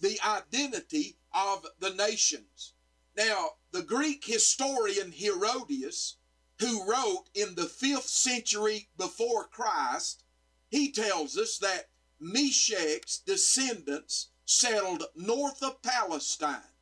The 0.00 0.18
identity 0.26 1.16
of 1.32 1.64
the 1.78 1.94
nations. 1.94 2.74
Now, 3.16 3.50
the 3.70 3.82
Greek 3.82 4.24
historian 4.24 5.12
Herodotus, 5.12 6.16
who 6.58 6.90
wrote 6.90 7.26
in 7.34 7.54
the 7.54 7.66
fifth 7.66 8.08
century 8.08 8.88
before 8.96 9.44
Christ, 9.44 10.24
he 10.68 10.90
tells 10.90 11.38
us 11.38 11.58
that 11.58 11.88
Meshech's 12.20 13.18
descendants 13.18 14.30
settled 14.46 15.04
north 15.14 15.62
of 15.62 15.82
Palestine. 15.82 16.72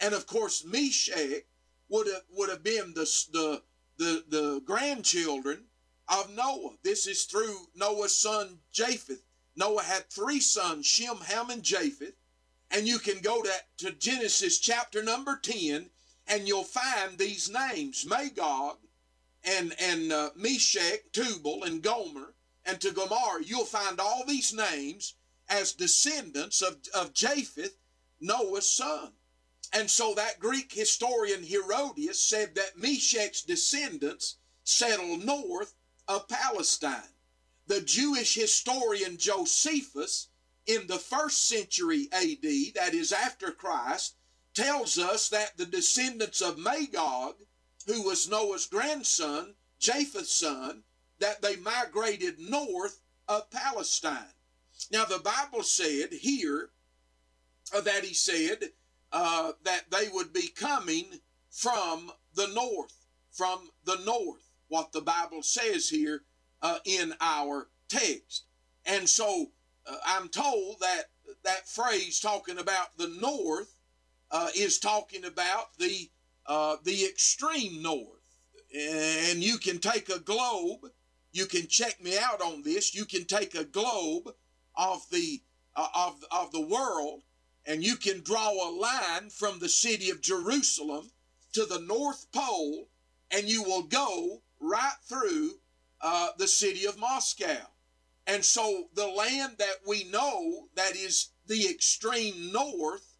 And 0.00 0.14
of 0.14 0.26
course, 0.26 0.64
Meshech 0.64 1.44
would 1.88 2.06
have, 2.06 2.22
would 2.30 2.48
have 2.48 2.62
been 2.62 2.94
the, 2.94 3.04
the, 3.32 3.62
the, 3.98 4.24
the 4.28 4.62
grandchildren 4.64 5.64
of 6.08 6.34
Noah. 6.34 6.76
This 6.82 7.06
is 7.06 7.24
through 7.24 7.68
Noah's 7.74 8.16
son 8.16 8.60
Japheth. 8.72 9.24
Noah 9.56 9.82
had 9.82 10.08
three 10.08 10.40
sons, 10.40 10.86
Shem, 10.86 11.18
Ham, 11.18 11.50
and 11.50 11.62
Japheth. 11.62 12.14
And 12.70 12.86
you 12.86 12.98
can 12.98 13.20
go 13.20 13.42
to, 13.42 13.52
to 13.78 13.92
Genesis 13.92 14.58
chapter 14.58 15.02
number 15.02 15.36
10, 15.42 15.90
and 16.28 16.46
you'll 16.46 16.62
find 16.62 17.18
these 17.18 17.50
names 17.50 18.06
Magog 18.06 18.78
and, 19.44 19.74
and 19.80 20.12
uh, 20.12 20.30
Meshech, 20.36 21.10
Tubal, 21.12 21.64
and 21.64 21.82
Gomer, 21.82 22.34
and 22.64 22.78
Togarmah. 22.78 23.40
You'll 23.44 23.64
find 23.64 23.98
all 23.98 24.24
these 24.26 24.54
names 24.54 25.14
as 25.50 25.72
descendants 25.72 26.62
of, 26.62 26.78
of 26.94 27.12
Japheth, 27.12 27.76
Noah's 28.20 28.70
son. 28.70 29.12
And 29.72 29.90
so 29.90 30.14
that 30.14 30.40
Greek 30.40 30.72
historian 30.72 31.44
Herodotus 31.44 32.20
said 32.20 32.54
that 32.54 32.78
Meshech's 32.78 33.42
descendants 33.42 34.36
settled 34.64 35.24
north 35.24 35.74
of 36.08 36.28
Palestine. 36.28 37.14
The 37.66 37.80
Jewish 37.80 38.34
historian 38.34 39.16
Josephus 39.16 40.28
in 40.66 40.86
the 40.86 40.98
first 40.98 41.48
century 41.48 42.08
AD, 42.12 42.74
that 42.74 42.94
is 42.94 43.12
after 43.12 43.52
Christ, 43.52 44.16
tells 44.54 44.98
us 44.98 45.28
that 45.28 45.56
the 45.56 45.66
descendants 45.66 46.40
of 46.40 46.58
Magog, 46.58 47.36
who 47.86 48.02
was 48.02 48.28
Noah's 48.28 48.66
grandson, 48.66 49.54
Japheth's 49.78 50.32
son, 50.32 50.82
that 51.18 51.42
they 51.42 51.56
migrated 51.56 52.38
north 52.38 53.00
of 53.28 53.50
Palestine. 53.50 54.34
Now, 54.90 55.04
the 55.04 55.18
Bible 55.18 55.62
said 55.62 56.12
here 56.12 56.70
uh, 57.74 57.80
that 57.82 58.04
he 58.04 58.14
said 58.14 58.70
uh, 59.12 59.52
that 59.64 59.90
they 59.90 60.08
would 60.12 60.32
be 60.32 60.48
coming 60.48 61.06
from 61.50 62.10
the 62.34 62.48
north, 62.48 63.06
from 63.32 63.70
the 63.84 63.98
north, 64.04 64.48
what 64.68 64.92
the 64.92 65.00
Bible 65.00 65.42
says 65.42 65.88
here 65.88 66.22
uh, 66.62 66.78
in 66.84 67.14
our 67.20 67.68
text. 67.88 68.44
And 68.86 69.08
so 69.08 69.50
uh, 69.86 69.96
I'm 70.06 70.28
told 70.28 70.80
that 70.80 71.04
that 71.44 71.68
phrase 71.68 72.20
talking 72.20 72.58
about 72.58 72.96
the 72.96 73.08
north 73.20 73.72
uh, 74.30 74.48
is 74.56 74.78
talking 74.78 75.24
about 75.24 75.76
the 75.78 76.10
uh, 76.46 76.76
the 76.84 77.04
extreme 77.04 77.82
north. 77.82 78.06
And 78.74 79.42
you 79.42 79.58
can 79.58 79.78
take 79.78 80.08
a 80.08 80.20
globe. 80.20 80.86
You 81.32 81.46
can 81.46 81.66
check 81.66 82.02
me 82.02 82.16
out 82.18 82.40
on 82.40 82.62
this. 82.62 82.94
You 82.94 83.04
can 83.04 83.24
take 83.24 83.54
a 83.54 83.64
globe 83.64 84.32
of 84.76 85.08
the 85.10 85.42
uh, 85.76 85.88
of 85.94 86.24
of 86.30 86.52
the 86.52 86.60
world, 86.60 87.22
and 87.64 87.84
you 87.84 87.96
can 87.96 88.22
draw 88.22 88.50
a 88.52 88.70
line 88.70 89.30
from 89.30 89.58
the 89.58 89.68
city 89.68 90.10
of 90.10 90.20
Jerusalem 90.20 91.10
to 91.52 91.64
the 91.64 91.80
North 91.80 92.30
Pole, 92.32 92.88
and 93.30 93.48
you 93.48 93.62
will 93.62 93.82
go 93.82 94.42
right 94.60 94.96
through 95.04 95.52
uh, 96.00 96.30
the 96.38 96.48
city 96.48 96.86
of 96.86 96.98
Moscow. 96.98 97.66
And 98.26 98.44
so 98.44 98.88
the 98.94 99.08
land 99.08 99.56
that 99.58 99.78
we 99.86 100.04
know 100.04 100.68
that 100.74 100.94
is 100.94 101.30
the 101.46 101.68
extreme 101.68 102.52
north 102.52 103.16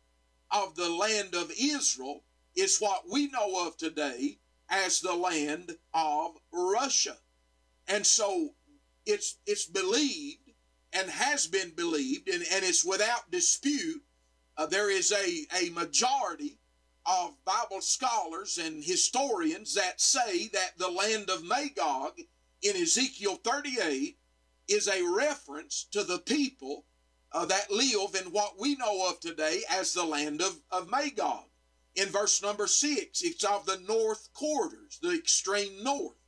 of 0.51 0.77
the 0.77 0.89
land 0.89 1.35
of 1.35 1.53
Israel 1.59 2.23
is 2.55 2.79
what 2.79 3.09
we 3.11 3.29
know 3.29 3.67
of 3.67 3.77
today 3.77 4.39
as 4.69 5.01
the 5.01 5.15
land 5.15 5.77
of 5.93 6.37
Russia. 6.53 7.17
And 7.89 8.07
so 8.07 8.51
it's 9.05 9.39
it's 9.47 9.67
believed 9.67 10.40
and 10.93 11.09
has 11.11 11.47
been 11.47 11.71
believed 11.71 12.29
and, 12.29 12.45
and 12.53 12.65
it's 12.65 12.85
without 12.85 13.31
dispute 13.31 14.03
uh, 14.57 14.67
there 14.67 14.91
is 14.91 15.13
a, 15.13 15.47
a 15.63 15.71
majority 15.71 16.59
of 17.07 17.35
Bible 17.45 17.81
scholars 17.81 18.59
and 18.59 18.85
historians 18.85 19.75
that 19.75 20.01
say 20.01 20.49
that 20.49 20.77
the 20.77 20.91
land 20.91 21.31
of 21.31 21.45
Magog 21.45 22.19
in 22.63 22.77
Ezekiel 22.77 23.37
38 23.37 24.19
is 24.69 24.87
a 24.87 25.03
reference 25.03 25.87
to 25.93 26.05
the 26.05 26.19
people 26.19 26.85
uh, 27.33 27.45
that 27.47 27.71
live 27.71 28.15
in 28.15 28.33
what 28.33 28.61
we 28.61 28.77
know 28.77 29.09
of 29.09 29.19
today 29.21 29.63
as 29.71 29.93
the 29.93 30.05
land 30.05 30.43
of, 30.43 30.61
of 30.71 30.91
Magog. 30.91 31.45
In 31.97 32.09
verse 32.09 32.43
number 32.43 32.67
six, 32.67 33.23
it's 33.23 33.45
of 33.45 33.67
the 33.67 33.81
north 33.89 34.29
quarters, 34.35 34.99
the 35.03 35.13
extreme 35.13 35.83
north. 35.83 36.20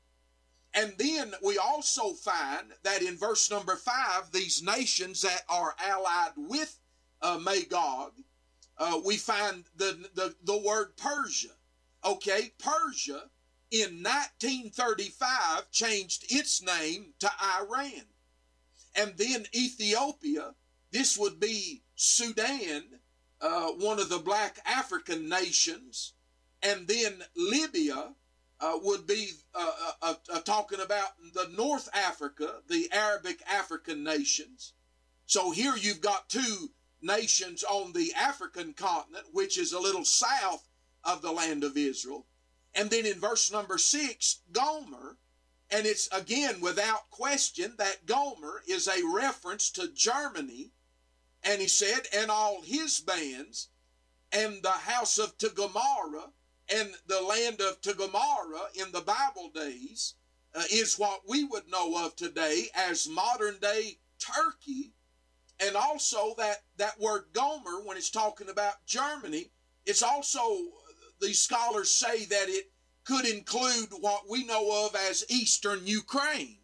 And 0.74 0.94
then 0.96 1.34
we 1.42 1.58
also 1.58 2.14
find 2.14 2.72
that 2.82 3.02
in 3.02 3.16
verse 3.16 3.50
number 3.50 3.76
five, 3.76 4.32
these 4.32 4.62
nations 4.62 5.20
that 5.22 5.42
are 5.48 5.74
allied 5.78 6.32
with 6.36 6.78
uh, 7.20 7.38
Magog, 7.38 8.12
uh, 8.78 9.00
we 9.04 9.16
find 9.16 9.64
the, 9.76 10.08
the, 10.14 10.34
the 10.44 10.58
word 10.58 10.96
Persia. 10.96 11.50
Okay, 12.04 12.52
Persia 12.58 13.24
in 13.70 14.02
1935 14.02 15.70
changed 15.70 16.24
its 16.30 16.62
name 16.62 17.12
to 17.20 17.30
Iran. 17.58 18.06
And 18.94 19.16
then 19.16 19.46
Ethiopia, 19.54 20.54
this 20.90 21.16
would 21.16 21.38
be 21.38 21.82
Sudan, 21.96 22.82
uh, 23.40 23.68
one 23.68 23.98
of 23.98 24.08
the 24.08 24.18
black 24.18 24.58
African 24.66 25.28
nations. 25.28 26.12
And 26.62 26.86
then 26.86 27.22
Libya 27.34 28.14
uh, 28.62 28.78
would 28.80 29.06
be 29.06 29.30
uh, 29.54 29.72
uh, 30.00 30.14
uh, 30.32 30.40
talking 30.40 30.80
about 30.80 31.10
the 31.34 31.48
North 31.56 31.88
Africa, 31.92 32.60
the 32.68 32.88
Arabic 32.92 33.42
African 33.50 34.04
nations. 34.04 34.74
So 35.26 35.50
here 35.50 35.74
you've 35.76 36.00
got 36.00 36.28
two 36.28 36.70
nations 37.02 37.64
on 37.64 37.92
the 37.92 38.14
African 38.14 38.72
continent, 38.72 39.26
which 39.32 39.58
is 39.58 39.72
a 39.72 39.80
little 39.80 40.04
south 40.04 40.68
of 41.02 41.22
the 41.22 41.32
land 41.32 41.64
of 41.64 41.76
Israel. 41.76 42.26
And 42.74 42.88
then 42.88 43.04
in 43.04 43.18
verse 43.18 43.50
number 43.50 43.78
six, 43.78 44.42
Gomer, 44.52 45.16
and 45.68 45.84
it's 45.84 46.08
again 46.12 46.60
without 46.60 47.10
question 47.10 47.74
that 47.78 48.06
Gomer 48.06 48.62
is 48.68 48.86
a 48.86 49.02
reference 49.12 49.70
to 49.72 49.92
Germany. 49.92 50.70
And 51.42 51.60
he 51.60 51.66
said, 51.66 52.02
and 52.14 52.30
all 52.30 52.62
his 52.62 53.00
bands, 53.00 53.70
and 54.30 54.62
the 54.62 54.70
house 54.70 55.18
of 55.18 55.36
Togarmah, 55.36 56.30
and 56.68 56.90
the 57.06 57.20
land 57.20 57.60
of 57.60 57.80
Togarmah 57.80 58.74
in 58.74 58.92
the 58.92 59.00
Bible 59.00 59.50
days 59.54 60.14
uh, 60.54 60.62
is 60.70 60.98
what 60.98 61.22
we 61.28 61.44
would 61.44 61.68
know 61.68 62.04
of 62.04 62.16
today 62.16 62.66
as 62.74 63.08
modern 63.08 63.58
day 63.60 63.98
Turkey 64.18 64.92
and 65.60 65.76
also 65.76 66.34
that 66.38 66.64
that 66.76 66.98
word 67.00 67.24
Gomer, 67.32 67.82
when 67.84 67.96
it's 67.96 68.10
talking 68.10 68.48
about 68.48 68.84
Germany, 68.86 69.50
it's 69.86 70.02
also 70.02 70.40
the 71.20 71.32
scholars 71.32 71.90
say 71.90 72.24
that 72.24 72.48
it 72.48 72.72
could 73.04 73.26
include 73.26 73.90
what 74.00 74.28
we 74.28 74.44
know 74.44 74.86
of 74.86 74.96
as 74.96 75.24
Eastern 75.28 75.86
Ukraine. 75.86 76.58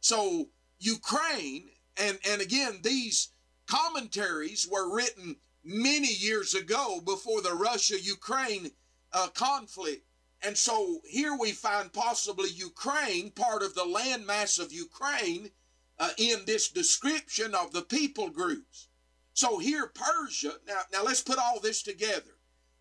So 0.00 0.48
Ukraine, 0.78 1.70
and 1.96 2.18
and 2.28 2.42
again 2.42 2.80
these 2.82 3.28
commentaries 3.66 4.66
were 4.70 4.94
written 4.94 5.36
many 5.64 6.12
years 6.12 6.54
ago 6.54 7.00
before 7.00 7.40
the 7.40 7.54
Russia-Ukraine 7.54 8.72
uh, 9.12 9.28
conflict. 9.28 10.06
And 10.42 10.56
so 10.56 11.00
here 11.04 11.36
we 11.36 11.52
find 11.52 11.92
possibly 11.92 12.50
Ukraine, 12.50 13.30
part 13.30 13.62
of 13.62 13.74
the 13.74 13.84
landmass 13.84 14.58
of 14.58 14.72
Ukraine, 14.72 15.50
uh, 15.98 16.10
in 16.18 16.44
this 16.46 16.68
description 16.68 17.54
of 17.54 17.72
the 17.72 17.82
people 17.82 18.28
groups. 18.28 18.88
So 19.34 19.58
here, 19.58 19.86
Persia, 19.86 20.54
now, 20.66 20.80
now 20.92 21.04
let's 21.04 21.22
put 21.22 21.38
all 21.38 21.60
this 21.60 21.82
together. 21.82 22.36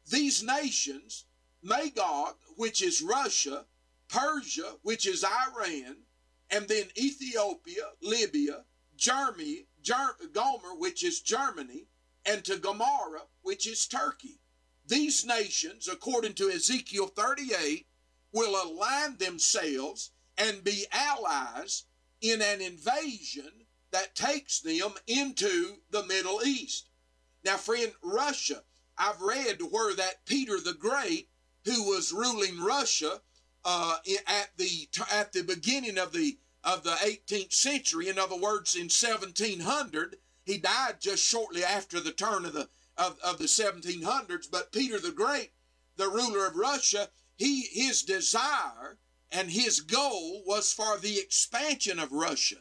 These 0.10 0.44
nations, 0.44 1.26
Magog, 1.62 2.36
which 2.58 2.82
is 2.82 3.02
Russia, 3.02 3.66
Persia, 4.10 4.78
which 4.82 5.06
is 5.06 5.24
Iran, 5.24 5.98
and 6.50 6.68
then 6.68 6.86
Ethiopia, 6.98 7.92
Libya, 8.02 8.66
Germany, 8.98 9.68
Ger- 9.82 10.18
Gomer, 10.34 10.76
which 10.78 11.04
is 11.04 11.22
Germany, 11.22 11.86
and 12.26 12.44
Togarmah, 12.44 13.22
which 13.42 13.68
is 13.68 13.88
Turkey. 13.88 14.40
These 14.92 15.26
nations, 15.26 15.88
according 15.88 16.34
to 16.34 16.52
Ezekiel 16.52 17.08
38, 17.08 17.88
will 18.34 18.62
align 18.62 19.16
themselves 19.16 20.12
and 20.38 20.66
be 20.66 20.86
allies 20.92 21.86
in 22.20 22.42
an 22.42 22.60
invasion 22.60 23.68
that 23.92 24.16
takes 24.16 24.60
them 24.60 24.92
into 25.08 25.78
the 25.92 26.04
Middle 26.04 26.42
East. 26.44 26.90
Now, 27.46 27.56
friend, 27.56 27.94
Russia, 28.04 28.66
I've 28.98 29.22
read 29.22 29.62
where 29.62 29.96
that 29.96 30.26
Peter 30.26 30.60
the 30.60 30.74
Great, 30.74 31.30
who 31.64 31.84
was 31.84 32.12
ruling 32.12 32.62
Russia 32.62 33.22
uh, 33.64 33.96
at 34.28 34.58
the 34.58 34.90
at 35.10 35.32
the 35.32 35.44
beginning 35.44 35.98
of 35.98 36.12
the 36.12 36.38
of 36.66 36.84
the 36.84 36.96
18th 36.96 37.54
century. 37.54 38.10
In 38.10 38.20
other 38.20 38.36
words, 38.36 38.76
in 38.76 38.90
1700, 38.90 40.18
he 40.44 40.58
died 40.58 41.00
just 41.00 41.24
shortly 41.24 41.64
after 41.64 42.02
the 42.02 42.12
turn 42.12 42.44
of 42.44 42.52
the 42.52 42.68
of, 42.98 43.18
of 43.24 43.38
the 43.38 43.46
1700s. 43.46 44.50
But 44.52 44.72
Peter 44.72 45.00
the 45.00 45.12
Great, 45.12 45.52
the 45.98 46.10
ruler 46.10 46.46
of 46.46 46.56
Russia, 46.56 47.10
he 47.38 47.62
his 47.62 48.04
desire 48.04 49.00
and 49.32 49.50
his 49.50 49.80
goal 49.80 50.44
was 50.46 50.74
for 50.74 50.98
the 50.98 51.18
expansion 51.18 52.00
of 52.00 52.12
Russia. 52.12 52.58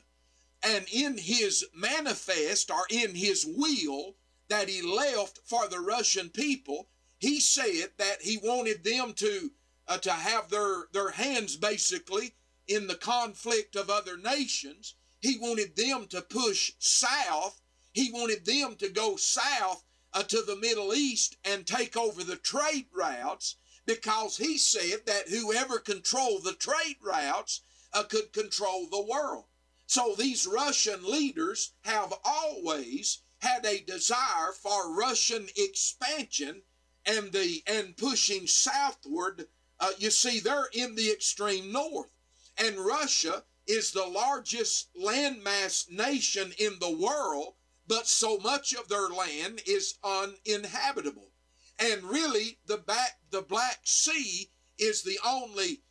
And 0.62 0.86
in 0.92 1.18
his 1.18 1.66
manifest 1.74 2.70
or 2.70 2.86
in 2.88 3.14
his 3.14 3.44
will 3.44 4.16
that 4.48 4.68
he 4.68 4.82
left 4.82 5.40
for 5.44 5.68
the 5.68 5.80
Russian 5.80 6.28
people, 6.28 6.88
he 7.18 7.40
said 7.40 7.90
that 7.98 8.22
he 8.22 8.38
wanted 8.38 8.84
them 8.84 9.12
to 9.14 9.50
uh, 9.88 9.98
to 9.98 10.12
have 10.12 10.48
their 10.50 10.86
their 10.92 11.10
hands 11.10 11.56
basically 11.56 12.34
in 12.68 12.86
the 12.86 12.94
conflict 12.94 13.74
of 13.74 13.90
other 13.90 14.16
nations. 14.16 14.94
He 15.20 15.38
wanted 15.38 15.76
them 15.76 16.06
to 16.08 16.22
push 16.22 16.72
south. 16.78 17.60
He 17.92 18.12
wanted 18.12 18.46
them 18.46 18.76
to 18.76 18.88
go 18.88 19.16
south 19.16 19.84
uh, 20.12 20.22
to 20.24 20.42
the 20.42 20.56
Middle 20.56 20.94
East 20.94 21.36
and 21.44 21.66
take 21.66 21.96
over 21.96 22.22
the 22.24 22.36
trade 22.36 22.86
routes 22.92 23.56
because 23.86 24.36
he 24.36 24.58
said 24.58 25.06
that 25.06 25.28
whoever 25.28 25.78
controlled 25.78 26.44
the 26.44 26.52
trade 26.52 26.96
routes 27.02 27.62
uh, 27.92 28.02
could 28.04 28.32
control 28.32 28.86
the 28.86 29.02
world. 29.02 29.44
So 29.86 30.14
these 30.16 30.46
Russian 30.46 31.04
leaders 31.04 31.72
have 31.84 32.14
always 32.24 33.22
had 33.38 33.64
a 33.64 33.80
desire 33.80 34.52
for 34.52 34.94
Russian 34.94 35.48
expansion 35.56 36.62
and 37.06 37.32
the 37.32 37.62
and 37.66 37.96
pushing 37.96 38.46
southward. 38.46 39.48
Uh, 39.80 39.90
you 39.98 40.10
see, 40.10 40.38
they're 40.38 40.68
in 40.72 40.94
the 40.94 41.10
extreme 41.10 41.72
north, 41.72 42.10
and 42.58 42.78
Russia 42.78 43.44
is 43.66 43.92
the 43.92 44.06
largest 44.06 44.94
landmass 44.94 45.90
nation 45.90 46.52
in 46.58 46.78
the 46.80 46.90
world, 46.90 47.54
but 47.90 48.06
so 48.06 48.38
much 48.38 48.72
of 48.72 48.88
their 48.88 49.08
land 49.08 49.60
is 49.66 49.98
uninhabitable. 50.04 51.32
And 51.76 52.04
really, 52.04 52.58
the 52.66 52.76
back 52.76 53.18
the 53.32 53.42
Black 53.42 53.80
Sea 53.82 54.48
is 54.78 55.02
the 55.02 55.18
only 55.26 55.82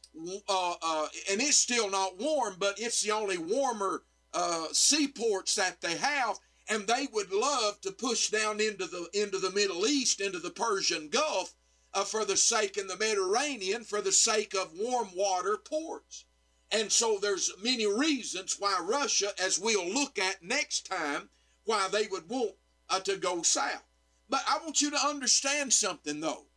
uh, 0.48 0.76
uh, 0.82 1.08
and 1.30 1.42
it's 1.42 1.58
still 1.58 1.90
not 1.90 2.18
warm, 2.18 2.56
but 2.58 2.80
it's 2.80 3.02
the 3.02 3.12
only 3.12 3.38
warmer 3.38 4.04
uh, 4.34 4.68
seaports 4.72 5.56
that 5.56 5.82
they 5.82 5.98
have, 5.98 6.40
and 6.70 6.88
they 6.88 7.10
would 7.12 7.34
love 7.34 7.82
to 7.82 7.92
push 7.92 8.30
down 8.30 8.62
into 8.62 8.86
the 8.86 9.10
into 9.14 9.38
the 9.38 9.52
Middle 9.52 9.86
East, 9.86 10.22
into 10.22 10.40
the 10.40 10.52
Persian 10.52 11.10
Gulf, 11.10 11.54
uh, 11.94 12.06
for 12.06 12.24
the 12.24 12.38
sake 12.38 12.78
in 12.78 12.88
the 12.88 12.98
Mediterranean, 12.98 13.84
for 13.84 14.00
the 14.00 14.14
sake 14.14 14.54
of 14.54 14.72
warm 14.80 15.10
water 15.14 15.58
ports. 15.58 16.24
And 16.72 16.94
so 16.94 17.18
there's 17.18 17.52
many 17.62 17.88
reasons 17.88 18.56
why 18.58 18.80
Russia, 18.82 19.34
as 19.38 19.60
we'll 19.60 19.90
look 19.90 20.18
at 20.18 20.42
next 20.42 20.86
time, 20.86 21.30
why 21.70 21.88
they 21.92 22.08
would 22.08 22.28
want 22.28 22.54
uh, 22.90 23.00
to 23.00 23.16
go 23.16 23.44
south. 23.44 23.84
But 24.28 24.42
I 24.48 24.58
want 24.64 24.82
you 24.82 24.90
to 24.90 25.08
understand 25.08 25.72
something 25.72 26.20
though. 26.20 26.48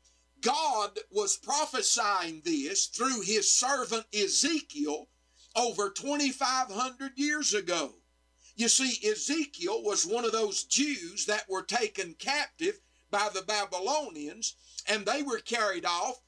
God 0.40 0.98
was 1.10 1.36
prophesying 1.36 2.40
this 2.46 2.86
through 2.86 3.20
his 3.20 3.52
servant 3.52 4.06
Ezekiel 4.14 5.10
over 5.54 5.90
2,500 5.90 7.12
years 7.16 7.52
ago. 7.52 7.92
You 8.56 8.68
see, 8.68 9.06
Ezekiel 9.06 9.82
was 9.82 10.06
one 10.06 10.24
of 10.24 10.32
those 10.32 10.64
Jews 10.64 11.26
that 11.26 11.46
were 11.46 11.62
taken 11.62 12.14
captive 12.14 12.80
by 13.10 13.28
the 13.34 13.42
Babylonians, 13.42 14.56
and 14.88 15.04
they 15.04 15.22
were 15.22 15.40
carried 15.40 15.84
off 15.84 16.22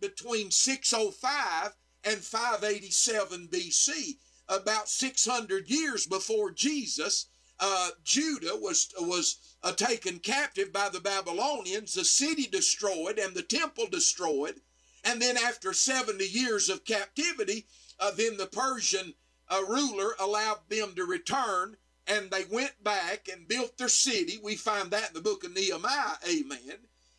between 0.00 0.52
605 0.52 1.74
and 2.04 2.18
587 2.18 3.48
BC, 3.48 4.16
about 4.48 4.88
600 4.88 5.68
years 5.68 6.06
before 6.06 6.52
Jesus. 6.52 7.26
Uh, 7.60 7.90
Judah 8.04 8.56
was 8.56 8.92
was 9.00 9.56
uh, 9.62 9.72
taken 9.72 10.20
captive 10.20 10.72
by 10.72 10.88
the 10.88 11.00
Babylonians, 11.00 11.94
the 11.94 12.04
city 12.04 12.46
destroyed, 12.46 13.18
and 13.18 13.34
the 13.34 13.42
temple 13.42 13.86
destroyed. 13.90 14.60
And 15.04 15.20
then, 15.20 15.36
after 15.36 15.72
70 15.72 16.24
years 16.24 16.68
of 16.68 16.84
captivity, 16.84 17.66
uh, 17.98 18.10
then 18.12 18.36
the 18.36 18.46
Persian 18.46 19.14
uh, 19.48 19.62
ruler 19.66 20.14
allowed 20.20 20.68
them 20.68 20.94
to 20.94 21.04
return, 21.04 21.76
and 22.06 22.30
they 22.30 22.44
went 22.44 22.82
back 22.82 23.28
and 23.32 23.48
built 23.48 23.78
their 23.78 23.88
city. 23.88 24.38
We 24.42 24.54
find 24.54 24.90
that 24.90 25.08
in 25.08 25.14
the 25.14 25.20
book 25.20 25.44
of 25.44 25.54
Nehemiah, 25.54 26.16
amen. 26.28 26.78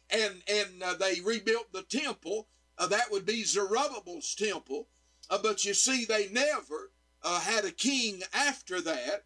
And, 0.10 0.42
and 0.48 0.84
uh, 0.84 0.94
they 0.96 1.20
rebuilt 1.22 1.72
the 1.72 1.84
temple. 1.84 2.48
Uh, 2.78 2.88
that 2.88 3.12
would 3.12 3.26
be 3.26 3.44
Zerubbabel's 3.44 4.34
temple. 4.36 4.88
But 5.30 5.64
you 5.66 5.74
see, 5.74 6.06
they 6.06 6.28
never 6.30 6.92
had 7.24 7.66
a 7.66 7.72
king 7.72 8.24
after 8.34 8.82
that. 8.82 9.26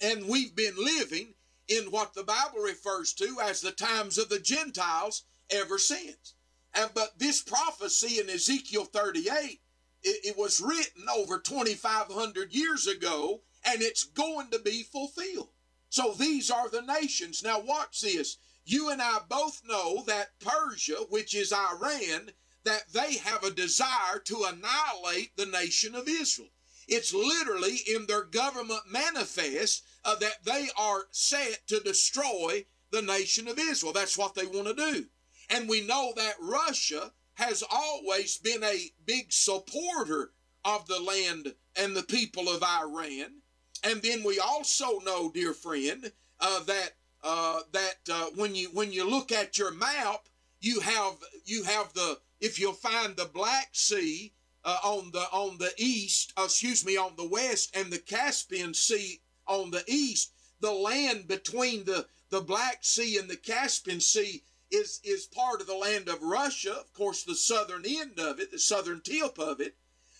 And 0.00 0.28
we've 0.28 0.54
been 0.54 0.76
living 0.76 1.34
in 1.66 1.90
what 1.90 2.14
the 2.14 2.24
Bible 2.24 2.60
refers 2.60 3.12
to 3.14 3.38
as 3.42 3.60
the 3.60 3.72
times 3.72 4.16
of 4.16 4.28
the 4.28 4.38
Gentiles 4.38 5.24
ever 5.50 5.78
since. 5.78 6.34
And 6.74 6.90
but 6.94 7.18
this 7.18 7.42
prophecy 7.42 8.20
in 8.20 8.30
Ezekiel 8.30 8.84
38, 8.84 9.60
it, 10.02 10.20
it 10.24 10.38
was 10.38 10.60
written 10.60 11.06
over 11.12 11.38
2,500 11.38 12.54
years 12.54 12.86
ago, 12.86 13.42
and 13.64 13.82
it's 13.82 14.04
going 14.04 14.50
to 14.50 14.58
be 14.58 14.82
fulfilled. 14.82 15.50
So 15.90 16.12
these 16.12 16.50
are 16.50 16.68
the 16.68 16.82
nations. 16.82 17.42
Now 17.42 17.60
watch 17.60 18.00
this. 18.02 18.36
You 18.64 18.90
and 18.90 19.00
I 19.00 19.18
both 19.28 19.62
know 19.66 20.04
that 20.06 20.38
Persia, 20.38 21.06
which 21.08 21.34
is 21.34 21.52
Iran, 21.52 22.32
that 22.64 22.92
they 22.92 23.16
have 23.16 23.42
a 23.42 23.50
desire 23.50 24.18
to 24.24 24.44
annihilate 24.44 25.36
the 25.36 25.46
nation 25.46 25.94
of 25.94 26.06
Israel. 26.06 26.50
It's 26.86 27.14
literally 27.14 27.76
in 27.86 28.06
their 28.06 28.24
government 28.24 28.90
manifest 28.90 29.84
uh, 30.04 30.14
that 30.16 30.44
they 30.44 30.68
are 30.78 31.02
set 31.10 31.66
to 31.68 31.80
destroy 31.80 32.64
the 32.90 33.02
nation 33.02 33.48
of 33.48 33.58
Israel. 33.58 33.92
That's 33.92 34.18
what 34.18 34.34
they 34.34 34.46
want 34.46 34.66
to 34.66 34.74
do. 34.74 35.06
And 35.50 35.68
we 35.68 35.86
know 35.86 36.12
that 36.16 36.34
Russia 36.40 37.12
has 37.34 37.62
always 37.70 38.38
been 38.38 38.64
a 38.64 38.90
big 39.06 39.32
supporter 39.32 40.32
of 40.64 40.86
the 40.86 41.00
land 41.00 41.54
and 41.76 41.94
the 41.94 42.02
people 42.02 42.48
of 42.48 42.62
Iran. 42.62 43.42
And 43.84 44.02
then 44.02 44.24
we 44.24 44.40
also 44.40 44.98
know, 45.00 45.30
dear 45.30 45.54
friend, 45.54 46.12
uh, 46.40 46.64
that 46.64 46.92
uh, 47.22 47.60
that 47.72 47.98
uh, 48.12 48.26
when 48.34 48.54
you 48.54 48.68
when 48.72 48.92
you 48.92 49.08
look 49.08 49.32
at 49.32 49.58
your 49.58 49.72
map, 49.72 50.28
you 50.60 50.80
have 50.80 51.14
you 51.44 51.62
have 51.64 51.92
the 51.94 52.18
if 52.40 52.58
you'll 52.58 52.72
find 52.72 53.16
the 53.16 53.30
Black 53.32 53.68
Sea 53.72 54.32
uh, 54.64 54.78
on 54.84 55.10
the 55.12 55.24
on 55.32 55.58
the 55.58 55.72
east, 55.78 56.32
uh, 56.36 56.44
excuse 56.44 56.84
me, 56.84 56.96
on 56.96 57.12
the 57.16 57.28
west, 57.28 57.76
and 57.76 57.92
the 57.92 57.98
Caspian 57.98 58.74
Sea 58.74 59.20
on 59.48 59.70
the 59.70 59.84
east, 59.88 60.32
the 60.60 60.72
land 60.72 61.26
between 61.26 61.84
the, 61.84 62.06
the 62.30 62.40
Black 62.40 62.78
Sea 62.82 63.16
and 63.16 63.28
the 63.28 63.36
Caspian 63.36 64.00
Sea 64.00 64.42
is, 64.70 65.00
is 65.02 65.26
part 65.26 65.60
of 65.60 65.66
the 65.66 65.74
land 65.74 66.08
of 66.08 66.22
Russia, 66.22 66.72
of 66.72 66.92
course, 66.92 67.24
the 67.24 67.34
southern 67.34 67.84
end 67.86 68.18
of 68.18 68.38
it, 68.38 68.50
the 68.50 68.58
southern 68.58 69.00
tip 69.00 69.38
of 69.38 69.60
it. 69.60 69.76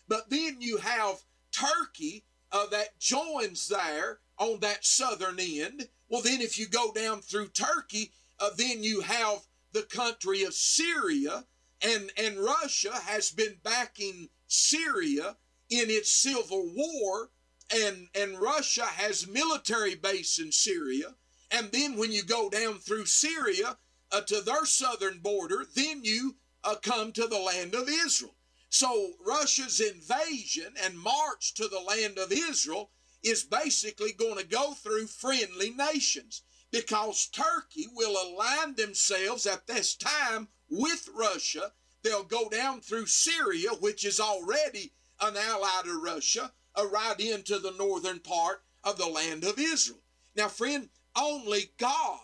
But 0.09 0.31
then 0.31 0.57
you 0.61 0.79
have 0.79 1.23
Turkey 1.53 2.25
uh, 2.51 2.67
that 2.67 2.99
joins 2.99 3.69
there 3.69 4.21
on 4.39 4.61
that 4.61 4.85
southern 4.85 5.39
end. 5.39 5.89
Well, 6.09 6.23
then 6.23 6.41
if 6.41 6.59
you 6.59 6.67
go 6.67 6.93
down 6.93 7.21
through 7.21 7.49
Turkey, 7.49 8.13
uh, 8.41 8.51
then 8.57 8.83
you 8.83 9.03
have 9.03 9.41
the 9.73 9.83
country 9.83 10.45
of 10.45 10.55
Syria, 10.55 11.45
and, 11.83 12.11
and 12.17 12.39
Russia 12.39 12.93
has 12.93 13.31
been 13.31 13.57
backing 13.63 14.31
Syria 14.47 15.37
in 15.69 15.91
its 15.91 16.11
civil 16.11 16.71
war 16.75 17.31
and 17.71 18.09
and 18.15 18.41
Russia 18.41 18.85
has 18.85 19.27
military 19.27 19.95
base 19.95 20.39
in 20.39 20.53
Syria, 20.53 21.15
and 21.51 21.71
then 21.73 21.97
when 21.97 22.13
you 22.13 22.23
go 22.23 22.49
down 22.49 22.79
through 22.79 23.07
Syria 23.07 23.79
uh, 24.11 24.21
to 24.23 24.41
their 24.41 24.65
southern 24.65 25.19
border, 25.19 25.67
then 25.75 26.05
you 26.05 26.37
uh, 26.65 26.77
come 26.77 27.13
to 27.13 27.27
the 27.27 27.39
land 27.39 27.75
of 27.75 27.89
Israel. 27.89 28.35
So 28.71 29.15
Russia's 29.27 29.81
invasion 29.81 30.75
and 30.83 30.99
march 30.99 31.55
to 31.55 31.69
the 31.69 31.81
land 31.81 32.19
of 32.19 32.33
Israel 32.33 32.91
is 33.23 33.43
basically 33.43 34.13
going 34.13 34.37
to 34.37 34.45
go 34.45 34.75
through 34.75 35.07
friendly 35.07 35.71
nations 35.71 36.43
because 36.71 37.27
Turkey 37.29 37.87
will 37.95 38.17
align 38.17 38.75
themselves 38.75 39.47
at 39.47 39.67
this 39.67 39.97
time 39.97 40.49
with 40.69 41.09
Russia. 41.15 41.73
They'll 42.03 42.25
go 42.25 42.49
down 42.49 42.81
through 42.81 43.07
Syria, 43.07 43.71
which 43.81 44.05
is 44.05 44.21
already 44.21 44.93
an 45.21 45.37
ally 45.37 45.83
to 45.85 46.01
Russia 46.01 46.53
right 46.87 47.19
into 47.19 47.59
the 47.59 47.73
northern 47.73 48.21
part 48.21 48.63
of 48.85 48.99
the 48.99 49.07
land 49.07 49.45
of 49.45 49.59
Israel. 49.59 50.01
Now, 50.37 50.49
friend, 50.49 50.89
only 51.17 51.73
God, 51.79 52.21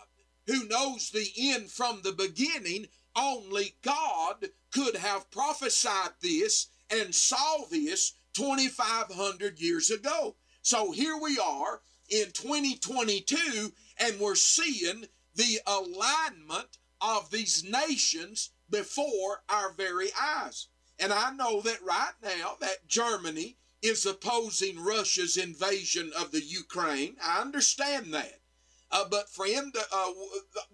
who 0.47 0.67
knows 0.67 1.09
the 1.09 1.31
end 1.37 1.69
from 1.69 2.01
the 2.01 2.13
beginning, 2.13 2.87
only 3.15 3.75
God 3.81 4.49
could 4.71 4.95
have 4.95 5.31
prophesied 5.31 6.11
this 6.21 6.67
and 6.89 7.13
saw 7.13 7.65
this 7.69 8.13
2,500 8.33 9.59
years 9.59 9.89
ago. 9.89 10.35
So 10.61 10.91
here 10.91 11.17
we 11.17 11.39
are 11.39 11.81
in 12.09 12.31
2022, 12.31 13.71
and 13.99 14.19
we're 14.19 14.35
seeing 14.35 15.05
the 15.35 15.59
alignment 15.65 16.77
of 17.01 17.31
these 17.31 17.63
nations 17.63 18.51
before 18.69 19.43
our 19.49 19.71
very 19.73 20.09
eyes. 20.19 20.67
And 20.99 21.11
I 21.11 21.31
know 21.31 21.61
that 21.61 21.81
right 21.83 22.13
now 22.23 22.55
that 22.61 22.87
Germany 22.87 23.57
is 23.85 24.05
opposing 24.05 24.83
Russia's 24.83 25.37
invasion 25.37 26.11
of 26.19 26.31
the 26.31 26.41
Ukraine. 26.41 27.17
I 27.23 27.41
understand 27.41 28.13
that. 28.13 28.39
Uh, 28.91 29.05
but 29.09 29.29
friend, 29.29 29.75
uh, 29.75 30.11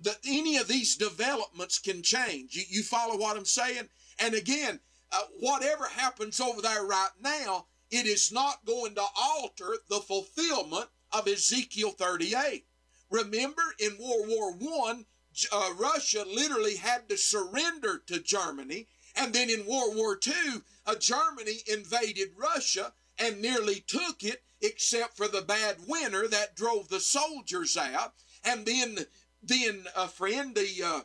the, 0.02 0.16
any 0.26 0.58
of 0.58 0.68
these 0.68 0.96
developments 0.96 1.80
can 1.80 2.04
change. 2.04 2.56
You, 2.56 2.64
you 2.70 2.84
follow 2.84 3.18
what 3.18 3.38
I'm 3.38 3.46
saying? 3.46 3.90
And 4.20 4.34
again, 4.34 4.80
uh, 5.12 5.24
whatever 5.40 5.86
happens 5.86 6.40
over 6.40 6.62
there 6.62 6.86
right 6.86 7.10
now, 7.22 7.66
it 7.90 8.06
is 8.06 8.32
not 8.32 8.66
going 8.66 8.96
to 8.96 9.04
alter 9.20 9.76
the 9.90 10.00
fulfillment 10.00 10.88
of 11.12 11.28
Ezekiel 11.28 11.92
38. 11.92 12.66
Remember, 13.10 13.64
in 13.80 13.98
World 13.98 14.28
War 14.30 14.54
One, 14.54 15.06
uh, 15.52 15.74
Russia 15.78 16.24
literally 16.26 16.78
had 16.78 17.10
to 17.10 17.18
surrender 17.18 18.02
to 18.08 18.22
Germany, 18.22 18.88
and 19.16 19.34
then 19.34 19.50
in 19.50 19.66
World 19.66 19.96
War 19.96 20.18
II, 20.26 20.62
uh, 20.86 20.96
Germany 20.96 21.60
invaded 21.68 22.30
Russia 22.38 22.94
and 23.18 23.42
nearly 23.42 23.82
took 23.82 24.24
it, 24.24 24.44
except 24.62 25.18
for 25.18 25.28
the 25.28 25.42
bad 25.42 25.78
winter 25.88 26.28
that 26.28 26.56
drove 26.56 26.90
the 26.90 27.00
soldiers 27.00 27.78
out, 27.78 28.14
and 28.44 28.66
then, 28.66 29.06
then, 29.44 29.86
a 29.96 30.08
friend, 30.08 30.56
the 30.56 30.84
uh, 30.84 31.02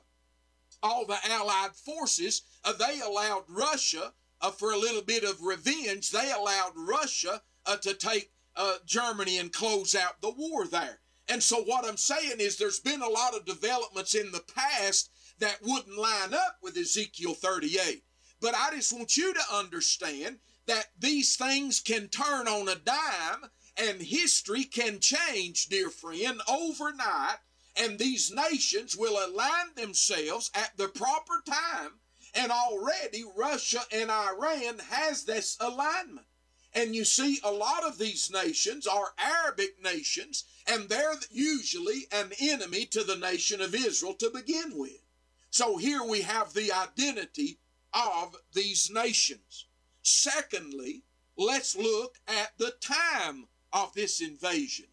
all 0.82 1.06
the 1.06 1.18
Allied 1.28 1.74
forces, 1.74 2.42
uh, 2.64 2.72
they 2.72 3.00
allowed 3.00 3.44
Russia 3.48 4.12
uh, 4.40 4.50
for 4.50 4.72
a 4.72 4.78
little 4.78 5.02
bit 5.02 5.24
of 5.24 5.42
revenge. 5.42 6.10
They 6.10 6.30
allowed 6.32 6.72
Russia 6.76 7.42
uh, 7.64 7.76
to 7.78 7.94
take 7.94 8.30
uh, 8.54 8.76
Germany 8.86 9.38
and 9.38 9.52
close 9.52 9.94
out 9.94 10.20
the 10.20 10.30
war 10.30 10.66
there. 10.66 11.00
And 11.28 11.42
so, 11.42 11.62
what 11.62 11.84
I'm 11.84 11.96
saying 11.96 12.36
is, 12.38 12.56
there's 12.56 12.80
been 12.80 13.02
a 13.02 13.08
lot 13.08 13.34
of 13.34 13.44
developments 13.44 14.14
in 14.14 14.30
the 14.30 14.44
past 14.54 15.10
that 15.40 15.58
wouldn't 15.62 15.98
line 15.98 16.32
up 16.32 16.58
with 16.62 16.76
Ezekiel 16.76 17.34
38. 17.34 18.04
But 18.40 18.54
I 18.54 18.70
just 18.74 18.92
want 18.92 19.16
you 19.16 19.34
to 19.34 19.40
understand 19.54 20.38
that 20.66 20.86
these 20.98 21.36
things 21.36 21.80
can 21.80 22.08
turn 22.08 22.48
on 22.48 22.68
a 22.68 22.74
dime 22.74 23.50
and 23.76 24.00
history 24.00 24.64
can 24.64 25.00
change, 25.00 25.66
dear 25.66 25.90
friend, 25.90 26.40
overnight. 26.48 27.38
And 27.76 27.98
these 27.98 28.32
nations 28.32 28.96
will 28.96 29.18
align 29.24 29.74
themselves 29.74 30.50
at 30.54 30.76
the 30.76 30.88
proper 30.88 31.42
time. 31.46 31.92
And 32.34 32.50
already 32.50 33.24
Russia 33.36 33.80
and 33.92 34.10
Iran 34.10 34.78
has 34.90 35.24
this 35.24 35.56
alignment. 35.60 36.26
And 36.74 36.94
you 36.94 37.04
see, 37.04 37.40
a 37.42 37.50
lot 37.50 37.84
of 37.84 37.96
these 37.96 38.30
nations 38.30 38.86
are 38.86 39.14
Arabic 39.18 39.82
nations, 39.82 40.44
and 40.66 40.88
they're 40.88 41.14
usually 41.30 42.06
an 42.12 42.32
enemy 42.38 42.84
to 42.86 43.02
the 43.02 43.16
nation 43.16 43.62
of 43.62 43.74
Israel 43.74 44.12
to 44.14 44.30
begin 44.30 44.76
with. 44.76 45.00
So 45.50 45.78
here 45.78 46.02
we 46.02 46.20
have 46.22 46.52
the 46.52 46.72
identity 46.72 47.58
of 47.94 48.36
these 48.52 48.90
nations. 48.90 49.65
Secondly, 50.06 51.02
let's 51.36 51.74
look 51.74 52.16
at 52.28 52.52
the 52.58 52.72
time 52.80 53.48
of 53.72 53.92
this 53.94 54.20
invasion. 54.20 54.86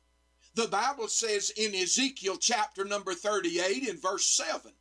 The 0.55 0.67
Bible 0.67 1.07
says 1.07 1.51
in 1.55 1.75
Ezekiel 1.75 2.37
chapter 2.37 2.83
number 2.83 3.13
38 3.13 3.87
in 3.87 3.97
verse 3.97 4.25
7, 4.25 4.71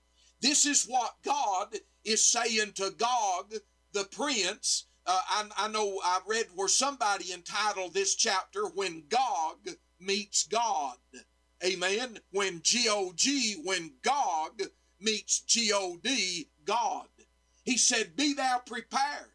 this 0.41 0.65
is 0.65 0.87
what 0.87 1.17
God 1.23 1.77
is 2.05 2.25
saying 2.25 2.73
to 2.77 2.91
Gog, 2.97 3.55
the 3.93 4.05
prince, 4.05 4.87
uh, 5.07 5.21
I, 5.29 5.49
I 5.57 5.69
know 5.69 6.01
I 6.03 6.21
read 6.27 6.47
where 6.55 6.69
somebody 6.69 7.33
entitled 7.33 7.93
this 7.93 8.15
chapter 8.15 8.67
When 8.69 9.05
Gog 9.11 9.69
Meets 10.01 10.47
God. 10.47 10.97
Amen. 11.63 12.19
When 12.31 12.63
G 12.63 12.89
O 12.89 13.13
G, 13.15 13.61
when 13.63 13.93
Gog 14.03 14.63
meets 14.99 15.41
G 15.41 15.73
O 15.75 15.99
D, 16.03 16.49
God. 16.65 17.07
He 17.65 17.77
said, 17.77 18.17
Be 18.17 18.33
thou 18.33 18.63
prepared. 18.65 19.32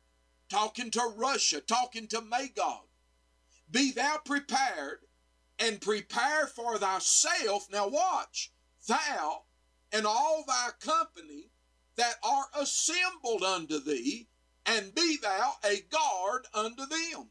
Talking 0.50 0.92
to 0.92 1.14
Russia, 1.16 1.62
talking 1.62 2.08
to 2.08 2.22
Magog. 2.22 2.86
Be 3.70 3.92
thou 3.92 4.18
prepared 4.24 5.00
and 5.60 5.82
prepare 5.82 6.48
for 6.48 6.78
thyself. 6.78 7.68
Now 7.72 7.88
watch, 7.88 8.52
thou 8.88 9.44
and 9.92 10.06
all 10.06 10.44
thy 10.48 10.70
company 10.80 11.50
that 11.96 12.16
are 12.24 12.46
assembled 12.58 13.44
unto 13.44 13.80
thee 13.80 14.28
and 14.66 14.94
be 14.94 15.18
thou 15.22 15.56
a 15.64 15.82
guard 15.90 16.46
unto 16.54 16.86
them. 16.86 17.30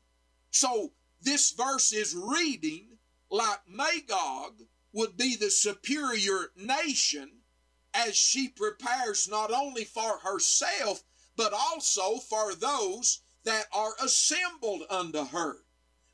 So 0.50 0.92
this 1.20 1.50
verse 1.52 1.92
is 1.92 2.14
reading 2.14 2.98
like 3.31 3.61
Magog 3.68 4.62
would 4.92 5.16
be 5.16 5.37
the 5.37 5.50
superior 5.50 6.50
nation 6.57 7.31
as 7.92 8.16
she 8.16 8.48
prepares 8.48 9.29
not 9.29 9.50
only 9.52 9.85
for 9.85 10.18
herself, 10.18 11.02
but 11.37 11.53
also 11.53 12.18
for 12.18 12.55
those 12.55 13.22
that 13.44 13.66
are 13.72 13.94
assembled 14.03 14.83
unto 14.90 15.25
her. 15.27 15.59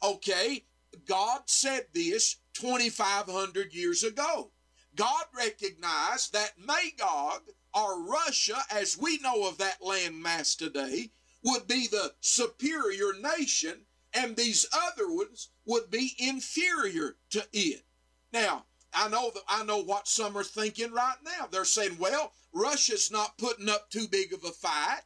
Okay, 0.02 0.64
God 1.06 1.42
said 1.46 1.86
this 1.94 2.36
2,500 2.54 3.72
years 3.72 4.04
ago. 4.04 4.50
God 4.94 5.24
recognized 5.34 6.32
that 6.32 6.58
Magog 6.58 7.42
or 7.74 8.02
Russia, 8.02 8.62
as 8.70 8.98
we 8.98 9.18
know 9.18 9.48
of 9.48 9.58
that 9.58 9.80
landmass 9.80 10.56
today, 10.56 11.10
would 11.42 11.66
be 11.66 11.86
the 11.86 12.12
superior 12.20 13.14
nation, 13.14 13.86
and 14.12 14.36
these 14.36 14.66
other 14.72 15.08
ones 15.08 15.48
would 15.64 15.90
be 15.90 16.14
inferior 16.18 17.16
to 17.30 17.46
it. 17.52 17.84
Now, 18.32 18.66
I 18.92 19.08
know 19.08 19.30
that 19.30 19.42
I 19.48 19.64
know 19.64 19.78
what 19.78 20.06
some 20.06 20.36
are 20.36 20.44
thinking 20.44 20.92
right 20.92 21.16
now. 21.24 21.46
They're 21.46 21.64
saying, 21.64 21.96
"Well, 21.96 22.34
Russia's 22.52 23.10
not 23.10 23.38
putting 23.38 23.70
up 23.70 23.90
too 23.90 24.06
big 24.06 24.34
of 24.34 24.44
a 24.44 24.52
fight, 24.52 25.02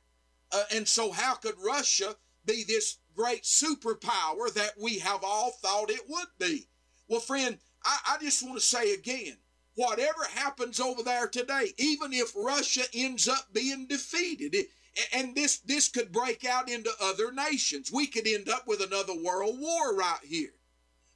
uh, 0.53 0.65
and 0.73 0.89
so 0.89 1.13
how 1.13 1.35
could 1.35 1.55
Russia 1.65 2.17
be 2.45 2.65
this 2.65 2.99
great 3.15 3.43
superpower 3.43 4.53
that 4.55 4.73
we 4.81 4.99
have 4.99 5.25
all 5.25 5.51
thought 5.51 5.91
it 5.91 6.09
would 6.09 6.29
be?" 6.39 6.69
Well, 7.09 7.21
friend, 7.21 7.59
I, 7.85 7.99
I 8.11 8.19
just 8.19 8.43
want 8.43 8.57
to 8.57 8.61
say 8.61 8.93
again, 8.95 9.37
whatever 9.75 10.25
happens 10.25 10.81
over 10.81 11.03
there 11.03 11.29
today, 11.29 11.73
even 11.79 12.13
if 12.13 12.35
Russia 12.35 12.83
ends 12.93 13.29
up 13.29 13.53
being 13.53 13.87
defeated, 13.87 14.67
and 15.13 15.35
this 15.35 15.59
this 15.59 15.89
could 15.89 16.11
break 16.11 16.45
out 16.45 16.71
into 16.71 16.91
other 17.01 17.31
nations. 17.33 17.93
We 17.93 18.07
could 18.07 18.27
end 18.27 18.49
up 18.49 18.67
with 18.67 18.81
another 18.81 19.15
world 19.15 19.59
war 19.61 19.95
right 19.95 20.25
here. 20.25 20.55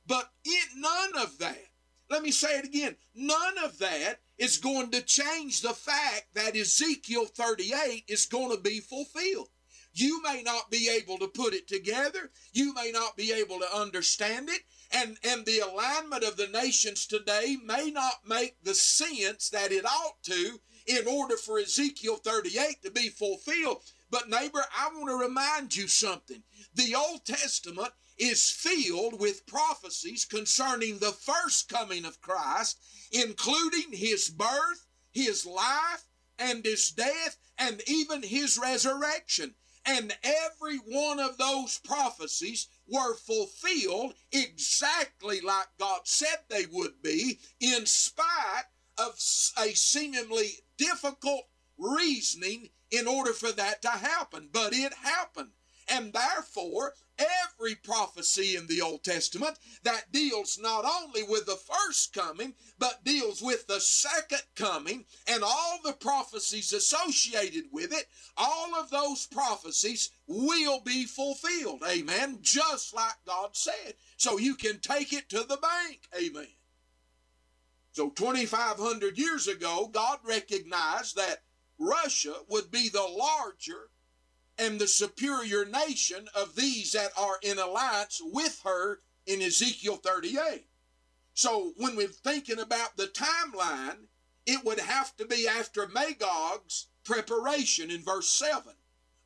But 0.06 0.30
it, 0.44 0.68
none 0.76 1.16
of 1.16 1.38
that, 1.38 1.69
let 2.10 2.22
me 2.22 2.32
say 2.32 2.58
it 2.58 2.64
again, 2.64 2.96
none 3.14 3.58
of 3.64 3.78
that 3.78 4.20
is 4.36 4.58
going 4.58 4.90
to 4.90 5.00
change 5.00 5.60
the 5.60 5.72
fact 5.72 6.34
that 6.34 6.56
Ezekiel 6.56 7.26
38 7.26 8.04
is 8.08 8.26
going 8.26 8.50
to 8.50 8.60
be 8.60 8.80
fulfilled. 8.80 9.48
You 9.92 10.22
may 10.22 10.42
not 10.42 10.70
be 10.70 10.88
able 10.88 11.18
to 11.18 11.28
put 11.28 11.52
it 11.52 11.66
together. 11.66 12.30
You 12.52 12.74
may 12.74 12.90
not 12.92 13.16
be 13.16 13.32
able 13.32 13.58
to 13.58 13.76
understand 13.76 14.48
it. 14.48 14.62
And, 14.92 15.18
and 15.24 15.44
the 15.44 15.60
alignment 15.60 16.24
of 16.24 16.36
the 16.36 16.48
nations 16.48 17.06
today 17.06 17.56
may 17.64 17.90
not 17.90 18.26
make 18.26 18.62
the 18.62 18.74
sense 18.74 19.48
that 19.50 19.72
it 19.72 19.84
ought 19.84 20.22
to 20.24 20.60
in 20.86 21.06
order 21.06 21.36
for 21.36 21.58
Ezekiel 21.58 22.16
38 22.16 22.82
to 22.82 22.90
be 22.90 23.08
fulfilled. 23.08 23.82
But, 24.10 24.28
neighbor, 24.28 24.64
I 24.76 24.88
want 24.88 25.08
to 25.08 25.16
remind 25.16 25.76
you 25.76 25.86
something. 25.86 26.42
The 26.74 26.94
Old 26.94 27.24
Testament 27.24 27.92
is 28.20 28.50
filled 28.50 29.18
with 29.18 29.46
prophecies 29.46 30.26
concerning 30.26 30.98
the 30.98 31.12
first 31.12 31.68
coming 31.68 32.04
of 32.04 32.20
Christ, 32.20 32.78
including 33.10 33.92
his 33.92 34.28
birth, 34.28 34.86
his 35.10 35.46
life, 35.46 36.04
and 36.38 36.64
his 36.64 36.90
death, 36.90 37.38
and 37.58 37.82
even 37.86 38.22
his 38.22 38.58
resurrection. 38.58 39.54
And 39.86 40.14
every 40.22 40.76
one 40.76 41.18
of 41.18 41.38
those 41.38 41.80
prophecies 41.82 42.68
were 42.86 43.16
fulfilled 43.16 44.14
exactly 44.30 45.40
like 45.40 45.68
God 45.78 46.02
said 46.04 46.40
they 46.48 46.66
would 46.70 47.02
be, 47.02 47.40
in 47.58 47.86
spite 47.86 48.66
of 48.98 49.14
a 49.58 49.74
seemingly 49.74 50.50
difficult 50.76 51.46
reasoning 51.78 52.68
in 52.90 53.08
order 53.08 53.32
for 53.32 53.52
that 53.52 53.80
to 53.82 53.88
happen. 53.88 54.50
But 54.52 54.74
it 54.74 54.92
happened. 54.92 55.52
And 55.90 56.12
therefore, 56.12 56.94
every 57.18 57.74
prophecy 57.74 58.56
in 58.56 58.66
the 58.68 58.80
Old 58.80 59.02
Testament 59.02 59.58
that 59.82 60.12
deals 60.12 60.58
not 60.60 60.84
only 60.84 61.22
with 61.22 61.46
the 61.46 61.56
first 61.56 62.12
coming, 62.12 62.54
but 62.78 63.04
deals 63.04 63.42
with 63.42 63.66
the 63.66 63.80
second 63.80 64.42
coming 64.54 65.04
and 65.26 65.42
all 65.42 65.80
the 65.84 65.92
prophecies 65.92 66.72
associated 66.72 67.64
with 67.72 67.92
it, 67.92 68.06
all 68.36 68.74
of 68.74 68.90
those 68.90 69.26
prophecies 69.26 70.10
will 70.26 70.80
be 70.80 71.04
fulfilled. 71.04 71.82
Amen. 71.88 72.38
Just 72.40 72.94
like 72.94 73.16
God 73.26 73.50
said. 73.56 73.94
So 74.16 74.38
you 74.38 74.54
can 74.54 74.78
take 74.78 75.12
it 75.12 75.28
to 75.30 75.40
the 75.40 75.58
bank. 75.58 76.08
Amen. 76.16 76.48
So 77.92 78.10
2,500 78.10 79.18
years 79.18 79.48
ago, 79.48 79.90
God 79.92 80.18
recognized 80.24 81.16
that 81.16 81.42
Russia 81.78 82.34
would 82.48 82.70
be 82.70 82.88
the 82.88 83.02
larger 83.02 83.90
and 84.60 84.78
the 84.78 84.86
superior 84.86 85.64
nation 85.64 86.28
of 86.34 86.54
these 86.54 86.92
that 86.92 87.12
are 87.18 87.38
in 87.42 87.58
alliance 87.58 88.20
with 88.22 88.60
her 88.64 88.98
in 89.26 89.40
Ezekiel 89.40 89.96
38. 89.96 90.66
So 91.32 91.72
when 91.76 91.96
we're 91.96 92.08
thinking 92.08 92.58
about 92.58 92.96
the 92.98 93.06
timeline, 93.06 94.08
it 94.44 94.62
would 94.64 94.80
have 94.80 95.16
to 95.16 95.24
be 95.24 95.48
after 95.48 95.88
Magog's 95.88 96.88
preparation 97.04 97.90
in 97.90 98.02
verse 98.02 98.28
7. 98.28 98.74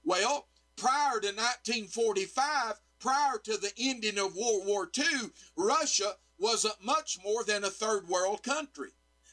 Well, 0.04 0.46
prior 0.76 1.18
to 1.20 1.28
1945, 1.28 2.74
prior 3.00 3.38
to 3.38 3.56
the 3.56 3.72
ending 3.76 4.18
of 4.18 4.36
World 4.36 4.66
War 4.66 4.88
II, 4.96 5.30
Russia 5.56 6.14
wasn't 6.38 6.84
much 6.84 7.18
more 7.24 7.42
than 7.42 7.64
a 7.64 7.70
third 7.70 8.08
world 8.08 8.42
country. 8.42 8.90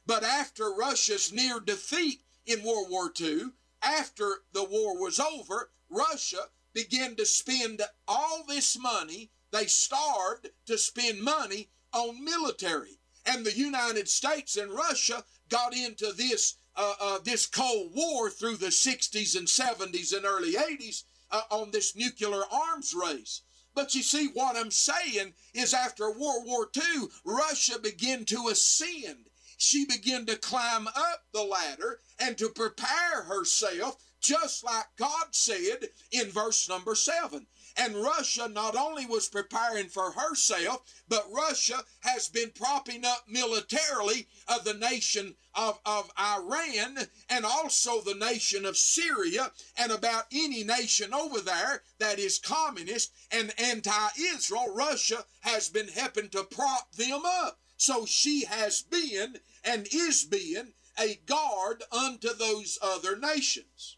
But 0.08 0.24
after 0.24 0.74
Russia's 0.74 1.32
near 1.32 1.60
defeat 1.60 2.22
in 2.46 2.64
World 2.64 2.90
War 2.90 3.12
II, 3.20 3.52
after 3.84 4.38
the 4.54 4.64
war 4.64 5.00
was 5.00 5.20
over, 5.20 5.70
Russia 5.92 6.50
began 6.74 7.16
to 7.18 7.26
spend 7.26 7.82
all 8.08 8.44
this 8.48 8.78
money. 8.80 9.30
They 9.52 9.66
starved 9.66 10.50
to 10.66 10.78
spend 10.78 11.22
money 11.22 11.70
on 11.94 12.24
military. 12.24 13.00
And 13.26 13.46
the 13.46 13.56
United 13.56 14.10
States 14.10 14.56
and 14.56 14.72
Russia 14.72 15.24
got 15.50 15.76
into 15.76 16.14
this 16.14 16.56
uh, 16.76 16.94
uh, 17.02 17.20
this 17.20 17.46
Cold 17.46 17.94
War 17.94 18.30
through 18.30 18.56
the 18.56 18.68
60s 18.68 19.38
and 19.38 19.48
70s 19.48 20.16
and 20.16 20.26
early 20.26 20.54
80s 20.54 21.04
uh, 21.30 21.42
on 21.50 21.72
this 21.72 21.96
nuclear 21.96 22.44
arms 22.50 22.94
race. 22.94 23.42
But 23.74 23.94
you 23.94 24.04
see, 24.04 24.28
what 24.28 24.56
I'm 24.56 24.72
saying 24.72 25.34
is 25.54 25.74
after 25.74 26.10
World 26.10 26.46
War 26.46 26.70
II, 26.76 27.08
Russia 27.26 27.80
began 27.80 28.26
to 28.26 28.48
ascend. 28.50 29.30
She 29.58 29.86
began 29.86 30.26
to 30.26 30.38
climb 30.38 30.88
up 30.88 31.26
the 31.34 31.44
ladder 31.44 32.00
and 32.20 32.38
to 32.38 32.50
prepare 32.50 33.24
herself, 33.24 33.98
just 34.22 34.64
like 34.64 34.86
God 34.98 35.28
said 35.32 35.90
in 36.12 36.30
verse 36.30 36.70
number 36.70 36.96
seven. 36.96 37.48
And 37.78 37.96
Russia 37.96 38.48
not 38.48 38.76
only 38.76 39.06
was 39.06 39.30
preparing 39.30 39.88
for 39.88 40.12
herself, 40.12 40.82
but 41.08 41.26
Russia 41.32 41.84
has 42.02 42.30
been 42.30 42.52
propping 42.52 43.06
up 43.06 43.24
militarily 43.28 44.28
of 44.48 44.64
the 44.64 44.74
nation 44.74 45.36
of, 45.56 45.80
of 45.86 46.12
Iran 46.20 46.98
and 47.30 47.46
also 47.46 48.02
the 48.02 48.16
nation 48.16 48.66
of 48.66 48.78
Syria 48.78 49.52
and 49.78 49.92
about 49.92 50.26
any 50.32 50.64
nation 50.64 51.14
over 51.14 51.40
there 51.40 51.84
that 52.00 52.20
is 52.20 52.40
communist 52.40 53.14
and 53.32 53.54
anti-Israel. 53.58 54.74
Russia 54.76 55.26
has 55.42 55.70
been 55.70 55.88
helping 55.88 56.30
to 56.30 56.44
prop 56.44 56.92
them 56.94 57.22
up. 57.26 57.60
So 57.78 58.06
she 58.06 58.46
has 58.46 58.84
been 58.84 59.40
and 59.64 59.88
is 59.92 60.26
being 60.26 60.74
a 61.00 61.16
guard 61.26 61.84
unto 61.92 62.34
those 62.34 62.78
other 62.82 63.18
nations. 63.18 63.98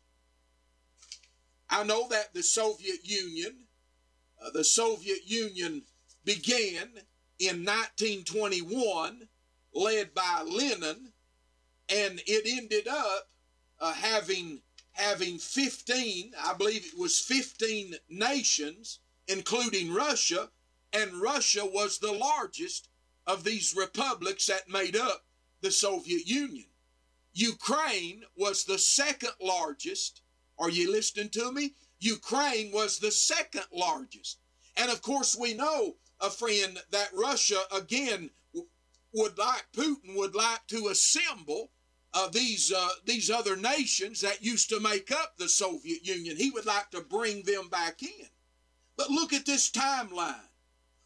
I 1.73 1.83
know 1.83 2.07
that 2.09 2.33
the 2.33 2.43
Soviet 2.43 2.99
Union 3.03 3.67
uh, 4.43 4.49
the 4.49 4.63
Soviet 4.63 5.21
Union 5.25 5.83
began 6.25 6.89
in 7.39 7.65
1921, 7.65 9.27
led 9.73 10.13
by 10.13 10.43
Lenin, 10.45 11.13
and 11.89 12.21
it 12.27 12.43
ended 12.45 12.88
up 12.88 13.29
uh, 13.79 13.93
having 13.93 14.62
having 14.91 15.39
15, 15.39 16.33
I 16.39 16.53
believe 16.53 16.86
it 16.86 16.99
was 16.99 17.19
15 17.19 17.95
nations, 18.09 18.99
including 19.27 19.91
Russia, 19.91 20.49
and 20.91 21.13
Russia 21.13 21.65
was 21.65 21.97
the 21.97 22.12
largest 22.12 22.89
of 23.25 23.43
these 23.43 23.75
republics 23.75 24.45
that 24.45 24.69
made 24.69 24.95
up 24.95 25.25
the 25.62 25.71
Soviet 25.71 26.27
Union. 26.27 26.67
Ukraine 27.33 28.23
was 28.38 28.65
the 28.65 28.77
second 28.77 29.31
largest. 29.41 30.21
Are 30.57 30.69
you 30.69 30.91
listening 30.91 31.29
to 31.29 31.51
me? 31.51 31.73
Ukraine 31.99 32.71
was 32.71 32.99
the 32.99 33.11
second 33.11 33.65
largest. 33.71 34.39
And 34.75 34.91
of 34.91 35.01
course, 35.01 35.37
we 35.37 35.53
know, 35.53 35.95
a 36.19 36.29
friend, 36.29 36.79
that 36.91 37.09
Russia, 37.13 37.61
again, 37.75 38.29
would 39.13 39.37
like, 39.37 39.65
Putin 39.75 40.15
would 40.15 40.35
like 40.35 40.65
to 40.67 40.87
assemble 40.87 41.71
uh, 42.13 42.27
these, 42.29 42.71
uh, 42.71 42.89
these 43.05 43.29
other 43.29 43.55
nations 43.55 44.21
that 44.21 44.43
used 44.43 44.69
to 44.69 44.79
make 44.79 45.11
up 45.11 45.37
the 45.37 45.49
Soviet 45.49 46.05
Union. 46.05 46.37
He 46.37 46.51
would 46.51 46.65
like 46.65 46.91
to 46.91 47.01
bring 47.01 47.43
them 47.43 47.69
back 47.69 48.03
in. 48.03 48.27
But 48.97 49.09
look 49.09 49.33
at 49.33 49.45
this 49.45 49.71
timeline. 49.71 50.49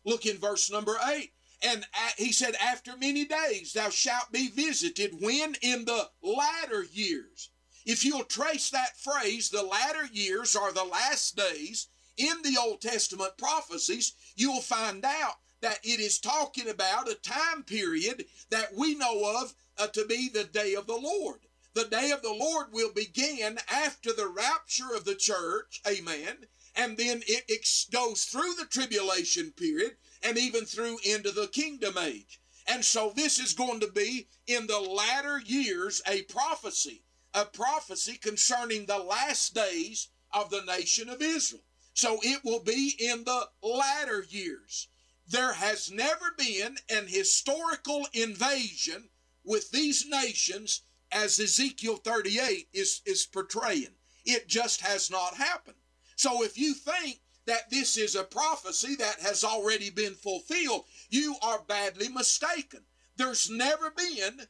Look 0.05 0.25
in 0.25 0.38
verse 0.38 0.71
number 0.71 0.97
8. 1.05 1.31
And 1.63 1.86
he 2.17 2.31
said, 2.31 2.55
After 2.55 2.95
many 2.97 3.25
days 3.25 3.73
thou 3.73 3.89
shalt 3.89 4.31
be 4.31 4.49
visited, 4.49 5.21
when? 5.21 5.55
In 5.62 5.86
the 5.86 6.10
latter 6.21 6.83
years. 6.91 7.49
If 7.88 8.04
you'll 8.04 8.26
trace 8.26 8.69
that 8.71 9.00
phrase, 9.00 9.50
the 9.50 9.63
latter 9.63 10.08
years 10.08 10.58
are 10.58 10.73
the 10.73 10.84
last 10.84 11.38
days, 11.38 11.88
in 12.17 12.41
the 12.41 12.58
Old 12.60 12.82
Testament 12.82 13.38
prophecies, 13.38 14.12
you'll 14.36 14.60
find 14.60 15.06
out 15.06 15.36
that 15.62 15.80
it 15.86 16.02
is 16.02 16.19
talking 16.19 16.67
about 16.67 17.10
a 17.10 17.15
time 17.15 17.63
period 17.63 18.26
that 18.50 18.76
we 18.76 18.95
know 18.95 19.41
of 19.41 19.54
uh, 19.78 19.88
to 19.88 20.06
be 20.06 20.28
the 20.28 20.43
day 20.43 20.73
of 20.73 20.86
the 20.86 20.97
Lord. 20.97 21.47
The 21.76 21.86
day 21.86 22.12
of 22.12 22.21
the 22.21 22.34
Lord 22.34 22.73
will 22.73 22.91
begin 22.91 23.58
after 23.71 24.12
the 24.12 24.28
rapture 24.28 24.93
of 24.93 25.06
the 25.06 25.15
church, 25.15 25.80
amen, 25.88 26.47
and 26.76 26.97
then 26.97 27.23
it, 27.26 27.45
it 27.47 27.86
goes 27.93 28.26
through 28.26 28.56
the 28.56 28.65
tribulation 28.65 29.54
period 29.54 29.95
and 30.21 30.38
even 30.38 30.65
through 30.65 30.97
into 31.06 31.32
the 31.32 31.47
kingdom 31.47 31.97
age. 31.97 32.41
And 32.67 32.84
so 32.84 33.13
this 33.15 33.39
is 33.39 33.54
going 33.54 33.80
to 33.80 33.88
be 33.88 34.28
in 34.45 34.67
the 34.67 34.82
latter 34.82 35.39
years 35.39 36.02
a 36.06 36.23
prophecy 36.23 37.06
a 37.38 37.45
prophecy 37.45 38.17
concerning 38.17 38.86
the 38.86 38.97
last 38.97 39.54
days 39.54 40.10
of 40.34 40.50
the 40.50 40.63
nation 40.63 41.08
of 41.08 41.21
Israel. 41.21 41.62
So 41.93 42.19
it 42.23 42.43
will 42.43 42.63
be 42.63 42.95
in 42.97 43.26
the 43.26 43.47
latter 43.62 44.26
years. 44.28 44.88
There 45.28 45.54
has 45.54 45.91
never 45.91 46.34
been 46.36 46.78
an 46.89 47.06
historical 47.08 48.08
invasion 48.12 49.10
with 49.43 49.69
these 49.69 50.08
nations 50.08 50.82
as 51.12 51.39
Ezekiel 51.39 51.97
38 51.97 52.69
is, 52.73 53.02
is 53.06 53.28
portraying. 53.28 53.95
It 54.26 54.47
just 54.47 54.82
has 54.82 55.12
not 55.12 55.36
happened. 55.36 55.78
So 56.15 56.43
if 56.43 56.58
you 56.58 56.73
think 56.73 57.19
that 57.45 57.69
this 57.69 57.97
is 57.97 58.15
a 58.15 58.23
prophecy 58.23 58.95
that 58.95 59.19
has 59.21 59.43
already 59.43 59.91
been 59.91 60.15
fulfilled, 60.15 60.86
you 61.10 61.36
are 61.43 61.62
badly 61.67 62.10
mistaken. 62.10 62.82
There's 63.15 63.47
never 63.50 63.91
been 63.91 64.47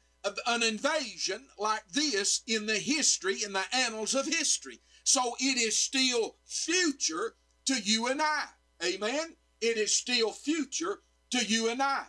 an 0.48 0.64
invasion 0.64 1.48
like 1.58 1.88
this 1.90 2.42
in 2.48 2.66
the 2.66 2.78
history, 2.78 3.44
in 3.44 3.54
the 3.54 3.64
annals 3.74 4.16
of 4.16 4.26
history. 4.26 4.80
So 5.04 5.36
it 5.40 5.58
is 5.58 5.78
still 5.78 6.36
future 6.46 7.36
to 7.66 7.76
you 7.76 8.08
and 8.08 8.22
I. 8.22 8.46
Amen? 8.84 9.36
It 9.62 9.78
is 9.78 9.96
still 9.96 10.32
future 10.32 11.00
to 11.32 11.46
you 11.46 11.70
and 11.70 11.82
I. 11.82 12.06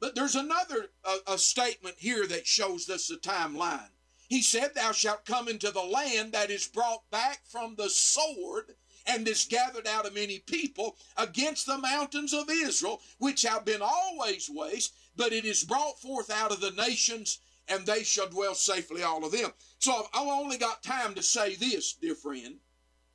But 0.00 0.14
there's 0.14 0.34
another 0.34 0.90
a, 1.04 1.34
a 1.34 1.38
statement 1.38 1.96
here 1.98 2.26
that 2.26 2.46
shows 2.46 2.90
us 2.90 3.08
the 3.08 3.16
timeline. 3.16 3.90
He 4.28 4.42
said, 4.42 4.74
Thou 4.74 4.92
shalt 4.92 5.24
come 5.24 5.48
into 5.48 5.70
the 5.70 5.82
land 5.82 6.32
that 6.32 6.50
is 6.50 6.66
brought 6.66 7.08
back 7.10 7.40
from 7.46 7.76
the 7.76 7.90
sword 7.90 8.74
and 9.06 9.26
is 9.28 9.44
gathered 9.44 9.86
out 9.86 10.06
of 10.06 10.14
many 10.14 10.38
people 10.38 10.96
against 11.16 11.66
the 11.66 11.78
mountains 11.78 12.32
of 12.32 12.48
Israel, 12.48 13.00
which 13.18 13.42
have 13.42 13.64
been 13.64 13.82
always 13.82 14.48
waste, 14.50 14.94
but 15.16 15.32
it 15.32 15.44
is 15.44 15.64
brought 15.64 16.00
forth 16.00 16.30
out 16.30 16.52
of 16.52 16.60
the 16.60 16.70
nations 16.70 17.38
and 17.68 17.86
they 17.86 18.02
shall 18.02 18.28
dwell 18.28 18.54
safely, 18.54 19.02
all 19.02 19.24
of 19.24 19.32
them. 19.32 19.50
So 19.78 20.06
I've 20.12 20.28
only 20.28 20.58
got 20.58 20.82
time 20.82 21.14
to 21.14 21.22
say 21.22 21.54
this, 21.54 21.94
dear 21.94 22.14
friend. 22.14 22.56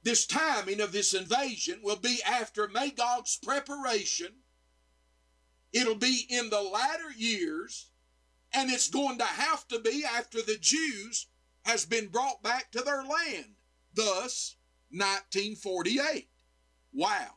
This 0.04 0.26
timing 0.26 0.80
of 0.80 0.92
this 0.92 1.14
invasion 1.14 1.80
will 1.84 1.98
be 1.98 2.20
after 2.26 2.68
Magog's 2.68 3.38
preparation. 3.38 4.30
It'll 5.74 5.96
be 5.96 6.26
in 6.30 6.50
the 6.50 6.62
latter 6.62 7.12
years, 7.16 7.92
and 8.54 8.72
it's 8.72 8.90
going 8.90 9.18
to 9.18 9.26
have 9.26 9.68
to 9.68 9.80
be 9.80 10.06
after 10.06 10.42
the 10.42 10.58
Jews 10.58 11.28
has 11.66 11.86
been 11.86 12.08
brought 12.08 12.42
back 12.42 12.72
to 12.72 12.82
their 12.82 13.04
land. 13.04 13.56
Thus, 13.94 14.56
1948. 14.92 16.30
Wow. 16.94 17.32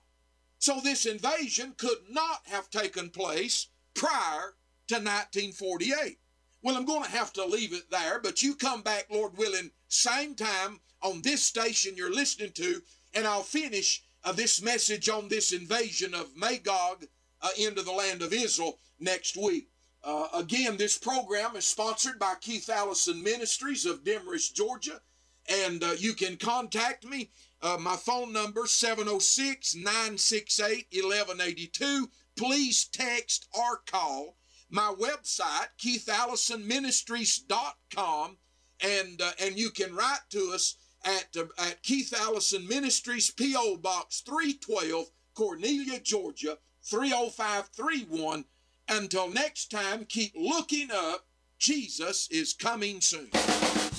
So 0.59 0.79
this 0.81 1.07
invasion 1.07 1.75
could 1.77 1.99
not 2.09 2.43
have 2.45 2.71
taken 2.71 3.11
place 3.11 3.69
prior 3.95 4.55
to 4.89 4.95
1948. 4.95 6.19
Well, 6.63 6.77
I'm 6.77 6.85
going 6.85 7.05
to 7.05 7.11
have 7.11 7.33
to 7.35 7.45
leave 7.45 7.73
it 7.73 7.91
there, 7.91 8.21
but 8.21 8.43
you 8.43 8.55
come 8.55 8.83
back, 8.83 9.07
Lord 9.11 9.37
willing, 9.37 9.71
same 9.89 10.35
time 10.35 10.81
on 11.03 11.23
this 11.23 11.43
station 11.43 11.97
you're 11.97 12.13
listening 12.13 12.53
to, 12.53 12.83
and 13.15 13.27
I'll 13.27 13.43
finish 13.43 14.03
uh, 14.25 14.33
this 14.33 14.61
message 14.61 15.09
on 15.09 15.29
this 15.29 15.53
invasion 15.53 16.15
of 16.15 16.37
Magog 16.37 17.07
uh, 17.41 17.49
into 17.59 17.83
the 17.83 17.93
land 17.93 18.21
of 18.21 18.35
Israel 18.35 18.79
next 18.99 19.37
week. 19.37 19.69
Uh, 20.05 20.29
again, 20.35 20.77
this 20.77 20.99
program 20.99 21.57
is 21.57 21.67
sponsored 21.67 22.19
by 22.19 22.35
Keith 22.41 22.69
Allison 22.69 23.23
Ministries 23.23 23.87
of 23.87 24.05
Demorest, 24.05 24.55
Georgia, 24.55 25.01
and 25.49 25.83
uh, 25.83 25.93
you 25.99 26.13
can 26.13 26.37
contact 26.37 27.05
me. 27.07 27.31
Uh, 27.63 27.77
my 27.79 27.97
phone 27.97 28.33
number 28.33 28.67
706 28.67 29.75
968 29.77 30.87
1182. 30.93 32.09
Please 32.37 32.85
text 32.87 33.47
or 33.53 33.83
call 33.87 34.37
my 34.71 34.95
website, 34.99 35.69
keithallisonministries.com, 35.79 38.39
and 38.83 39.21
uh, 39.21 39.33
and 39.43 39.59
you 39.59 39.69
can 39.71 39.95
write 39.95 40.21
to 40.31 40.53
us 40.55 40.77
at 41.05 41.37
uh, 41.37 41.45
at 41.59 41.83
Keith 41.83 42.15
Allison 42.19 42.67
Ministries, 42.67 43.31
P.O. 43.31 43.77
Box 43.79 44.21
312, 44.21 45.11
Cornelia, 45.35 46.01
Georgia 46.01 46.57
30531. 46.85 48.47
Until 48.89 49.29
next 49.31 49.71
time, 49.71 50.07
keep 50.07 50.33
looking 50.35 50.91
up. 50.93 51.27
Jesus 51.59 52.27
is 52.31 52.55
coming 52.55 53.01
soon. 53.01 53.31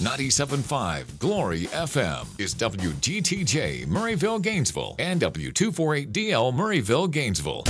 97.5 0.02 1.20
Glory 1.20 1.66
FM 1.68 2.26
is 2.40 2.56
WGTJ 2.56 3.86
Murrayville, 3.86 4.42
Gainesville, 4.42 4.96
and 4.98 5.22
W248DL 5.22 6.52
Murrayville, 6.54 7.12
Gainesville. 7.12 7.64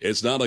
It's 0.00 0.22
not 0.22 0.36
a 0.36 0.38